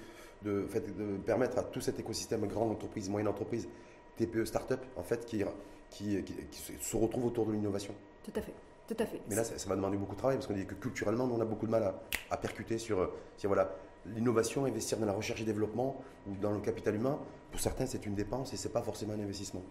de, 0.43 0.67
fait, 0.69 0.97
de 0.97 1.17
permettre 1.19 1.59
à 1.59 1.63
tout 1.63 1.81
cet 1.81 1.99
écosystème, 1.99 2.47
grande 2.47 2.73
entreprise, 2.73 3.09
moyenne 3.09 3.29
entreprise, 3.29 3.69
TPE, 4.17 4.45
start-up, 4.45 4.81
en 4.97 5.03
fait, 5.03 5.25
qui, 5.27 5.45
qui, 5.91 6.23
se 6.81 6.97
retrouve 6.97 7.27
autour 7.27 7.47
de 7.47 7.53
l'innovation. 7.53 7.95
Tout 8.25 8.33
à 8.37 8.41
fait. 8.41 8.55
Tout 8.89 8.97
à 8.99 9.07
fait. 9.07 9.21
Mais 9.29 9.35
là, 9.35 9.43
ça, 9.43 9.69
va 9.69 9.75
demander 9.75 9.97
beaucoup 9.97 10.15
de 10.15 10.19
travail 10.19 10.37
parce 10.37 10.47
qu'on 10.47 10.55
dit 10.55 10.67
que 10.67 10.75
culturellement, 10.75 11.25
on 11.25 11.41
a 11.41 11.45
beaucoup 11.45 11.67
de 11.67 11.73
mal 11.73 11.95
à, 12.31 12.37
percuter 12.37 12.79
sur, 12.79 13.11
sur 13.37 13.49
voilà, 13.49 13.75
l'innovation, 14.07 14.65
investir 14.65 14.99
dans 14.99 15.07
la 15.07 15.13
recherche 15.13 15.41
et 15.41 15.45
développement 15.45 16.01
ou 16.29 16.37
dans 16.37 16.53
le 16.53 16.61
capital 16.61 16.95
humain. 16.95 17.19
Pour 17.51 17.61
certains, 17.61 17.87
c'est 17.87 18.07
une 18.07 18.15
dépense 18.15 18.53
et 18.53 18.57
ce 18.57 18.69
n'est 18.69 18.73
pas 18.73 18.83
forcément 18.83 19.15
un 19.15 19.21
investissement. 19.21 19.63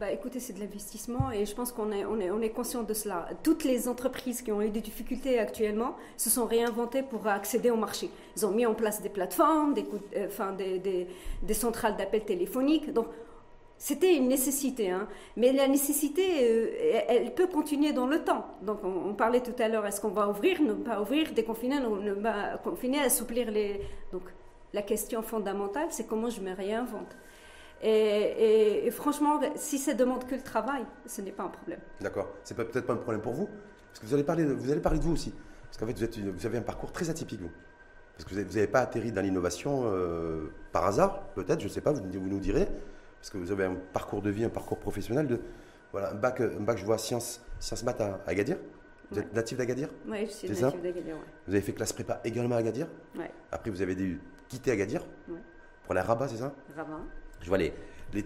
Bah, 0.00 0.10
écoutez, 0.10 0.40
c'est 0.40 0.54
de 0.54 0.58
l'investissement 0.58 1.30
et 1.30 1.46
je 1.46 1.54
pense 1.54 1.70
qu'on 1.70 1.92
est, 1.92 2.04
on 2.04 2.18
est, 2.18 2.30
on 2.32 2.40
est 2.40 2.50
conscient 2.50 2.82
de 2.82 2.94
cela. 2.94 3.28
Toutes 3.44 3.62
les 3.62 3.86
entreprises 3.86 4.42
qui 4.42 4.50
ont 4.50 4.60
eu 4.60 4.70
des 4.70 4.80
difficultés 4.80 5.38
actuellement 5.38 5.94
se 6.16 6.30
sont 6.30 6.46
réinventées 6.46 7.04
pour 7.04 7.28
accéder 7.28 7.70
au 7.70 7.76
marché. 7.76 8.10
Ils 8.36 8.44
ont 8.44 8.50
mis 8.50 8.66
en 8.66 8.74
place 8.74 9.02
des 9.02 9.08
plateformes, 9.08 9.72
des, 9.72 9.86
euh, 10.16 10.26
enfin, 10.26 10.52
des, 10.52 10.80
des, 10.80 11.54
centrales 11.54 11.96
d'appel 11.96 12.24
téléphoniques. 12.24 12.92
Donc, 12.92 13.06
c'était 13.78 14.16
une 14.16 14.26
nécessité, 14.26 14.90
hein. 14.90 15.06
mais 15.36 15.52
la 15.52 15.68
nécessité, 15.68 16.22
euh, 16.42 17.04
elle 17.08 17.32
peut 17.32 17.46
continuer 17.46 17.92
dans 17.92 18.06
le 18.06 18.24
temps. 18.24 18.46
Donc, 18.62 18.78
on, 18.82 19.14
parlait 19.14 19.42
tout 19.42 19.54
à 19.62 19.68
l'heure, 19.68 19.86
est-ce 19.86 20.00
qu'on 20.00 20.08
va 20.08 20.28
ouvrir, 20.28 20.60
ne 20.60 20.72
pas 20.72 21.00
ouvrir, 21.00 21.32
déconfiner, 21.34 21.78
ne 21.78 22.14
pas 22.14 22.56
confiner, 22.64 23.00
assouplir 23.00 23.50
les. 23.50 23.80
Donc, 24.12 24.22
la 24.72 24.82
question 24.82 25.22
fondamentale, 25.22 25.86
c'est 25.90 26.08
comment 26.08 26.30
je 26.30 26.40
me 26.40 26.52
réinvente. 26.52 27.14
Et, 27.82 28.90
franchement, 28.90 29.40
si 29.56 29.78
ça 29.78 29.94
demande 29.94 30.26
que 30.26 30.34
le 30.34 30.42
travail, 30.42 30.84
ce 31.06 31.20
n'est 31.20 31.32
pas 31.32 31.42
un 31.42 31.48
problème. 31.48 31.80
D'accord. 32.00 32.28
C'est 32.42 32.56
peut-être 32.56 32.86
pas 32.86 32.94
un 32.94 32.98
problème 32.98 33.20
pour 33.20 33.34
vous, 33.34 33.46
parce 33.46 34.00
que 34.00 34.06
vous 34.06 34.14
allez 34.14 34.24
parler 34.24 34.44
de, 34.44 34.52
vous 34.52 34.70
allez 34.70 34.80
parler 34.80 34.98
de 34.98 35.04
vous 35.04 35.12
aussi. 35.12 35.34
Parce 35.64 35.78
qu'en 35.78 35.86
fait, 35.86 35.92
vous, 35.92 36.04
êtes, 36.04 36.18
vous, 36.18 36.46
avez 36.46 36.58
un 36.58 36.62
parcours 36.62 36.92
très 36.92 37.10
atypique, 37.10 37.40
vous. 37.40 37.50
Parce 38.16 38.24
que 38.24 38.34
vous 38.34 38.40
n'avez 38.40 38.68
pas 38.68 38.80
atterri 38.80 39.10
dans 39.10 39.20
l'innovation 39.22 39.82
euh, 39.86 40.52
par 40.72 40.86
hasard, 40.86 41.24
peut-être, 41.34 41.60
je 41.60 41.66
ne 41.66 41.70
sais 41.70 41.80
pas, 41.80 41.92
vous, 41.92 42.02
vous, 42.02 42.28
nous 42.28 42.38
direz. 42.38 42.68
Parce 43.20 43.30
que 43.30 43.38
vous 43.38 43.50
avez 43.50 43.64
un 43.64 43.74
parcours 43.92 44.22
de 44.22 44.30
vie, 44.30 44.44
un 44.44 44.50
parcours 44.50 44.78
professionnel 44.78 45.26
de. 45.26 45.40
Voilà, 45.92 46.10
un 46.10 46.14
bac, 46.14 46.40
un 46.40 46.60
bac 46.60 46.76
je 46.76 46.84
vois, 46.84 46.98
sciences, 46.98 47.40
sciences 47.58 47.84
maths 47.84 48.00
à, 48.00 48.20
Agadir. 48.26 48.56
Vous 49.10 49.18
êtes 49.18 49.32
natif 49.32 49.58
d'Agadir 49.58 49.88
Oui, 50.08 50.26
je 50.26 50.30
suis 50.30 50.48
natif 50.48 50.80
d'Agadir. 50.80 51.16
Vous 51.46 51.52
avez 51.52 51.62
fait 51.62 51.72
classe 51.72 51.92
prépa 51.92 52.20
également 52.24 52.56
à 52.56 52.58
Agadir 52.58 52.88
Oui. 53.16 53.26
Après, 53.52 53.70
vous 53.70 53.82
avez 53.82 54.18
quitté 54.48 54.70
Agadir 54.70 55.04
pour 55.84 55.94
la 55.94 56.02
Rabat, 56.02 56.28
c'est 56.28 56.38
ça 56.38 56.52
Rabat. 56.76 57.00
Je 57.40 57.48
vois 57.48 57.58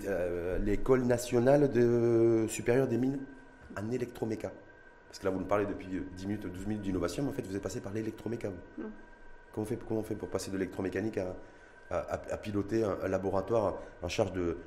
euh, 0.06 0.58
l'école 0.58 1.02
nationale 1.02 1.70
de, 1.70 2.46
supérieure 2.48 2.86
des 2.86 2.98
mines 2.98 3.18
en 3.76 3.90
électroméca. 3.90 4.52
Parce 5.08 5.18
que 5.18 5.24
là, 5.24 5.30
vous 5.30 5.38
nous 5.38 5.46
parlez 5.46 5.66
depuis 5.66 5.88
10 5.88 6.26
minutes, 6.26 6.46
12 6.46 6.66
minutes 6.66 6.82
d'innovation, 6.82 7.22
mais 7.22 7.30
en 7.30 7.32
fait, 7.32 7.46
vous 7.46 7.56
êtes 7.56 7.62
passé 7.62 7.80
par 7.80 7.92
l'électroméca. 7.92 8.50
Comment, 8.76 8.88
on 9.56 9.64
fait, 9.64 9.78
comment 9.88 10.00
on 10.00 10.04
fait 10.04 10.14
pour 10.14 10.28
passer 10.28 10.50
de 10.50 10.58
l'électromécanique 10.58 11.18
à, 11.90 12.36
piloter 12.36 12.84
un, 12.84 13.08
laboratoire 13.08 13.78
en 14.02 14.08
charge 14.08 14.32
de, 14.32 14.58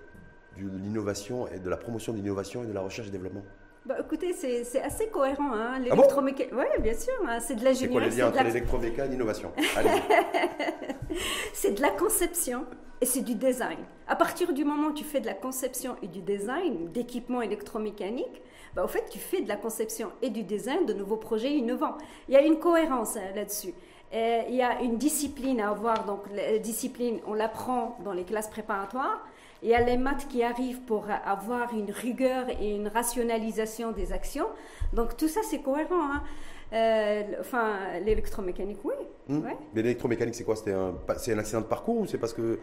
de 0.58 0.78
l'innovation 0.78 1.48
et 1.48 1.60
de 1.60 1.70
la 1.70 1.78
promotion 1.78 2.14
de 2.14 2.18
l'innovation 2.18 2.64
et 2.64 2.68
de 2.68 2.74
la 2.74 2.82
recherche 2.82 3.08
et 3.08 3.12
développement? 3.12 3.44
Bah, 3.86 3.98
écoutez, 4.00 4.34
c'est 4.34 4.82
assez 4.82 5.08
cohérent. 5.08 5.54
Hein. 5.54 5.80
L'électromécanique, 5.80 6.54
oui, 6.54 6.66
bien 6.82 6.94
sûr, 6.94 7.14
hein. 7.28 7.40
c'est 7.40 7.56
de 7.56 7.64
l'ingénierie. 7.64 7.80
C'est 7.80 7.88
quoi 7.90 8.02
le 8.02 8.16
lien 8.16 8.28
entre 8.28 8.44
l'électromécanique 8.44 9.00
et 9.00 9.12
l'innovation? 9.12 9.52
C'est 11.54 11.74
de 11.74 11.82
la 11.82 11.90
conception 11.90 12.66
et 13.02 13.06
c'est 13.06 13.22
du 13.22 13.36
design. 13.36 13.80
À 14.08 14.16
partir 14.16 14.54
du 14.54 14.64
moment 14.64 14.90
où 14.90 14.94
tu 14.94 15.04
fais 15.04 15.20
de 15.20 15.26
la 15.26 15.34
conception 15.34 15.96
et 16.04 16.08
du 16.08 16.22
design 16.22 16.92
d'équipements 16.92 17.42
électromécaniques, 17.42 18.42
bah, 18.76 18.84
au 18.86 18.88
fait, 18.88 19.06
tu 19.10 19.20
fais 19.20 19.42
de 19.42 19.48
la 19.48 19.56
conception 19.56 20.12
et 20.22 20.30
du 20.30 20.44
design 20.44 20.86
de 20.86 20.94
nouveaux 20.94 21.18
projets 21.18 21.52
innovants. 21.52 21.98
Il 22.30 22.34
y 22.36 22.38
a 22.38 22.42
une 22.42 22.60
cohérence 22.60 23.18
hein, 23.18 23.34
là-dessus. 23.36 23.74
Il 24.14 24.56
y 24.56 24.62
a 24.62 24.82
une 24.82 24.98
discipline 24.98 25.62
à 25.62 25.70
avoir. 25.70 26.06
Donc, 26.06 26.20
la 26.36 26.60
discipline, 26.60 27.20
on 27.28 27.34
l'apprend 27.34 27.98
dans 28.04 28.12
les 28.12 28.24
classes 28.26 28.50
préparatoires. 28.50 29.26
Il 29.64 29.70
y 29.70 29.74
a 29.74 29.82
les 29.82 29.96
maths 29.96 30.28
qui 30.28 30.44
arrivent 30.44 30.82
pour 30.82 31.06
avoir 31.24 31.74
une 31.74 31.92
rigueur 31.92 32.48
et 32.50 32.76
une 32.76 32.88
rationalisation 32.88 33.92
des 33.92 34.12
actions. 34.12 34.48
Donc 34.92 35.18
tout 35.18 35.28
ça, 35.28 35.42
c'est 35.44 35.60
cohérent. 35.60 36.14
Hein. 36.14 36.24
Euh, 36.74 37.24
enfin, 37.40 38.00
l'électromécanique, 38.04 38.80
oui. 38.84 38.96
Hmm. 39.28 39.42
Mais 39.74 39.82
l'électromécanique, 39.84 40.36
c'est 40.36 40.44
quoi? 40.44 40.56
C'est 40.56 40.74
un, 40.74 40.96
un 41.08 41.38
accident 41.38 41.62
de 41.62 41.66
parcours 41.68 42.00
ou 42.00 42.06
c'est 42.08 42.18
parce 42.18 42.34
que 42.34 42.60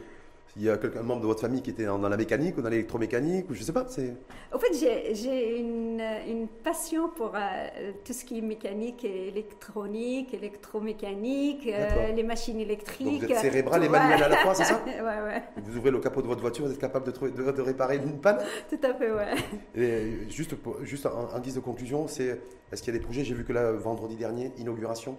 il 0.57 0.65
y 0.65 0.71
a 0.71 0.77
quelqu'un 0.77 1.03
membre 1.03 1.21
de 1.23 1.27
votre 1.27 1.41
famille 1.41 1.63
qui 1.63 1.71
était 1.71 1.85
dans, 1.85 1.99
la 1.99 2.17
mécanique 2.17 2.57
ou 2.59 2.63
dans 2.63 2.69
l'électromécanique 2.69 3.49
ou 3.51 3.55
je 3.55 3.63
sais 3.63 3.73
pas 3.73 3.87
c'est 3.89 4.15
en 4.53 4.59
fait 4.59 4.73
j'ai 4.73 5.59
une, 5.59 6.03
une, 6.27 6.49
passion 6.49 7.09
pour 7.09 7.33
euh, 7.35 7.93
tout 8.05 8.13
ce 8.13 8.25
qui 8.25 8.39
est 8.39 8.43
mécanique 8.43 9.05
et 9.05 9.29
électronique 9.29 10.35
électromécanique 10.35 11.69
euh, 11.69 12.13
les 12.13 12.23
machines 12.23 12.59
électriques. 12.59 13.21
Donc 13.21 13.31
vous 13.31 13.37
êtes 13.37 13.41
cérébral 13.41 13.85
et 13.85 13.89
manuel 13.89 14.23
à 14.23 14.29
la 14.29 14.37
fois 14.39 14.55
c'est 14.55 14.65
ça 14.65 14.83
ouais, 14.85 15.01
ouais. 15.03 15.43
vous 15.57 15.77
ouvrez 15.77 15.91
le 15.91 16.01
capot 16.01 16.23
de 16.23 16.27
votre 16.27 16.41
voiture 16.41 16.67
vous 16.67 16.73
êtes 16.73 16.81
capable 16.81 17.13
de, 17.13 17.29
de, 17.29 17.53
de 17.53 17.63
réparer 17.63 17.97
une 17.97 18.19
panne 18.19 18.39
tout 18.69 18.81
à 18.83 18.95
fait 18.95 19.13
ouais. 19.13 19.35
Et 19.77 20.31
juste 20.31 20.55
juste 20.83 21.07
en, 21.07 21.39
guise 21.41 21.55
de 21.55 21.61
conclusion 21.61 22.09
c'est 22.09 22.41
est-ce 22.73 22.83
qu'il 22.83 22.93
y 22.93 22.97
a 22.97 22.99
des 22.99 23.05
projets 23.05 23.25
j'ai 23.25 23.35
vu 23.35 23.45
que 23.45 23.53
là 23.53 23.73
vendredi 23.73 24.17
dernier 24.17 24.51
inauguration 24.59 25.17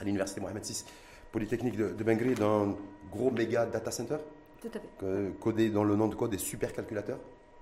à 0.00 0.04
l'université 0.04 0.40
Mohamed 0.40 0.64
VI 0.64 0.84
Polytechnique 1.30 1.76
de, 1.76 1.90
de 1.90 2.04
Bengri 2.04 2.34
d'un 2.34 2.74
gros 3.10 3.30
méga 3.30 3.66
data 3.66 3.90
center 3.90 4.16
tout 4.62 4.70
à 4.74 4.80
fait. 4.80 5.38
Codé 5.40 5.70
dans 5.70 5.84
le 5.84 5.96
nom 5.96 6.08
de 6.08 6.14
code 6.14 6.30
des 6.30 6.38
supercalculateurs. 6.38 7.18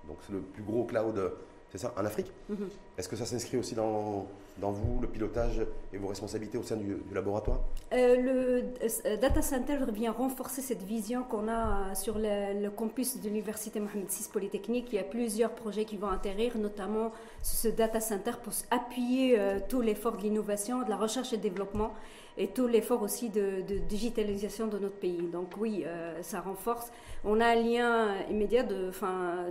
Donc 0.07 0.17
c'est 0.25 0.33
le 0.33 0.39
plus 0.41 0.63
gros 0.63 0.85
cloud, 0.85 1.33
c'est 1.71 1.77
ça, 1.77 1.93
en 1.97 2.05
Afrique. 2.05 2.31
Mhm. 2.49 2.69
Est-ce 2.97 3.07
que 3.07 3.15
ça 3.15 3.25
s'inscrit 3.25 3.57
aussi 3.57 3.73
dans, 3.73 4.27
vous, 4.59 4.99
le 5.01 5.07
pilotage 5.07 5.61
et 5.93 5.97
vos 5.97 6.07
responsabilités 6.07 6.57
au 6.57 6.63
sein 6.63 6.75
du, 6.75 6.97
laboratoire 7.13 7.61
euh, 7.93 8.15
Le 8.17 8.63
euh, 8.83 9.17
data 9.17 9.41
center 9.41 9.77
vient 9.93 10.11
renforcer 10.11 10.61
cette 10.61 10.83
vision 10.83 11.23
qu'on 11.23 11.47
a 11.47 11.95
sur 11.95 12.17
le, 12.17 12.69
campus 12.69 13.17
de 13.17 13.27
l'université 13.27 13.79
Mohamed 13.79 14.07
VI 14.09 14.27
Polytechnique. 14.31 14.89
Il 14.91 14.95
y 14.95 14.99
a 14.99 15.03
plusieurs 15.03 15.51
projets 15.51 15.85
qui 15.85 15.95
vont 15.95 16.09
atterrir, 16.09 16.57
notamment 16.57 17.11
ce 17.41 17.69
data 17.69 18.01
center 18.01 18.33
pour 18.43 18.53
appuyer 18.71 19.39
euh, 19.39 19.59
tout 19.67 19.81
l'effort 19.81 20.17
de 20.17 20.23
l'innovation, 20.23 20.83
de 20.83 20.89
la 20.89 20.97
recherche 20.97 21.31
et 21.31 21.37
développement 21.37 21.93
et 22.37 22.47
tout 22.47 22.67
l'effort 22.67 23.01
aussi 23.01 23.29
de, 23.29 23.61
digitalisation 23.87 24.67
de 24.67 24.79
notre 24.79 24.95
pays. 24.95 25.27
Donc 25.31 25.53
oui, 25.59 25.83
euh, 25.85 26.21
ça 26.21 26.41
renforce. 26.41 26.91
On 27.23 27.39
a 27.39 27.47
un 27.47 27.55
lien 27.55 28.15
immédiat 28.29 28.63
de, 28.63 28.91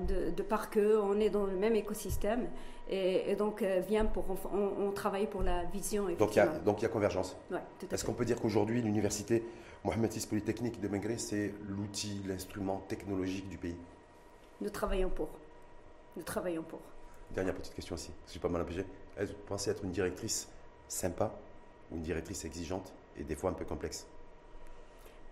de, 0.09 0.31
de 0.31 0.43
par 0.43 0.71
que 0.71 0.99
on 0.99 1.21
est 1.21 1.31
dans 1.31 1.45
le 1.45 1.57
même 1.57 1.77
écosystème 1.77 2.47
et, 2.89 3.37
donc 3.37 3.63
euh, 3.63 3.81
vient 3.87 4.05
pour 4.05 4.25
on, 4.53 4.91
travaille 4.93 5.27
pour 5.27 5.43
la 5.43 5.65
vision. 5.65 6.09
Donc 6.19 6.35
il 6.35 6.39
y 6.39 6.41
a 6.41 6.47
donc 6.47 6.81
il 6.81 6.83
y 6.83 6.87
a 6.87 6.89
convergence. 6.89 7.37
Ouais, 7.51 7.61
Est-ce 7.91 8.05
qu'on 8.05 8.15
peut 8.15 8.25
dire 8.25 8.41
qu'aujourd'hui 8.41 8.83
l'université 8.83 9.45
Mohamed 9.85 10.13
VI 10.13 10.27
Polytechnique 10.27 10.81
de 10.81 10.89
Mengré 10.89 11.19
c'est 11.19 11.55
l'outil, 11.69 12.23
l'instrument 12.27 12.83
technologique 12.89 13.49
du 13.49 13.59
pays? 13.59 13.77
Nous 14.61 14.71
travaillons 14.71 15.11
pour. 15.11 15.29
Nous 16.17 16.23
travaillons 16.23 16.63
pour. 16.63 16.81
Dernière 17.31 17.55
petite 17.55 17.75
question 17.75 17.95
aussi, 17.95 18.11
je 18.27 18.33
suis 18.33 18.41
pas 18.41 18.49
mal 18.49 18.63
empêché. 18.63 18.85
Est-ce 19.17 19.33
que 19.33 19.37
vous 19.37 19.43
pensez 19.47 19.71
être 19.71 19.85
une 19.85 19.93
directrice 19.93 20.49
sympa 20.89 21.33
ou 21.91 21.97
une 21.97 22.03
directrice 22.03 22.45
exigeante 22.45 22.93
et 23.17 23.23
des 23.23 23.37
fois 23.37 23.51
un 23.51 23.55
peu 23.55 23.65
complexe? 23.65 24.07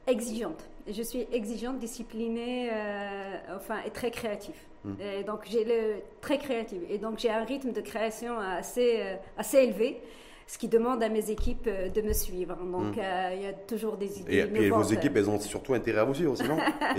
Exigeante. 0.09 0.69
Je 0.91 1.03
suis 1.03 1.27
exigeante, 1.33 1.79
disciplinée, 1.79 2.71
euh, 2.73 3.57
enfin, 3.57 3.77
et 3.87 3.91
très 3.91 4.11
créative. 4.11 4.55
Hmm. 4.85 4.95
Et 5.01 5.23
donc, 5.23 5.41
j'ai 5.45 5.65
le 5.65 6.01
très 6.23 6.39
créative. 6.39 6.81
Et 6.89 6.97
donc, 6.97 7.19
j'ai 7.19 7.31
un 7.31 7.45
rythme 7.45 7.73
de 7.73 7.81
création 7.83 8.39
assez, 8.39 9.01
euh, 9.01 9.17
assez 9.37 9.59
élevé. 9.59 10.01
ce 10.47 10.57
qui 10.57 10.69
demande 10.69 11.03
à 11.03 11.11
mes 11.11 11.31
équipes 11.31 11.69
de 11.69 12.01
me 12.01 12.15
suivre. 12.15 12.57
Donc 12.57 12.97
hmm. 12.97 13.35
il 13.35 13.43
y 13.43 13.47
a 13.47 13.53
toujours 13.53 13.99
des 13.99 14.21
idées. 14.21 14.39
Et, 14.39 14.47
puis 14.47 14.71
vos 14.71 14.83
équipes, 14.83 15.15
elles 15.19 15.29
ont 15.29 15.39
surtout 15.39 15.75
intérêt 15.75 16.01
à 16.01 16.05
vous 16.05 16.15
suivre, 16.15 16.35
sinon, 16.35 16.57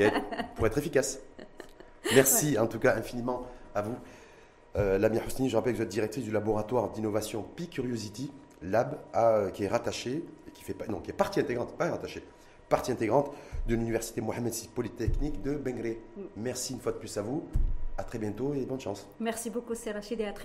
pour 0.55 0.67
être 0.67 0.77
efficaces. 0.77 1.19
Merci 2.13 2.59
en 2.59 2.67
tout 2.67 2.77
cas 2.77 2.95
infiniment 2.95 3.47
à 3.73 3.81
vous. 3.81 3.95
Euh, 4.75 4.99
Lamia 4.99 5.21
Hosni, 5.25 5.49
je 5.49 5.55
rappelle 5.55 5.73
que 5.73 5.77
vous 5.77 5.83
êtes 5.83 5.89
directrice 5.89 6.23
du 6.23 6.31
laboratoire 6.31 6.91
d'innovation 6.91 7.43
P-Curiosity 7.55 8.31
Lab, 8.61 8.97
qui 9.53 9.63
est 9.63 9.67
rattaché, 9.67 10.23
qui 10.53 10.63
fait 10.63 10.75
non, 10.87 10.99
qui 10.99 11.09
est 11.09 11.13
partie 11.13 11.39
intégrante, 11.39 11.75
pas 11.75 11.89
rattachée, 11.89 12.23
partie 12.69 12.91
intégrante 12.91 13.31
de 13.67 13.75
l'université 13.75 14.21
Mohamed 14.21 14.53
VI 14.53 14.69
Polytechnique 14.73 15.41
de 15.41 15.55
Bengré. 15.55 15.99
Merci 16.37 16.73
une 16.73 16.79
fois 16.79 16.91
de 16.91 16.97
plus 16.97 17.17
à 17.17 17.21
vous. 17.21 17.43
À 17.97 18.03
très 18.03 18.17
bientôt 18.17 18.53
et 18.53 18.65
bonne 18.65 18.79
chance. 18.79 19.05
Merci 19.19 19.49
beaucoup, 19.49 19.73
Rachid, 19.73 20.21
et 20.21 20.25
à 20.25 20.31
très 20.31 20.37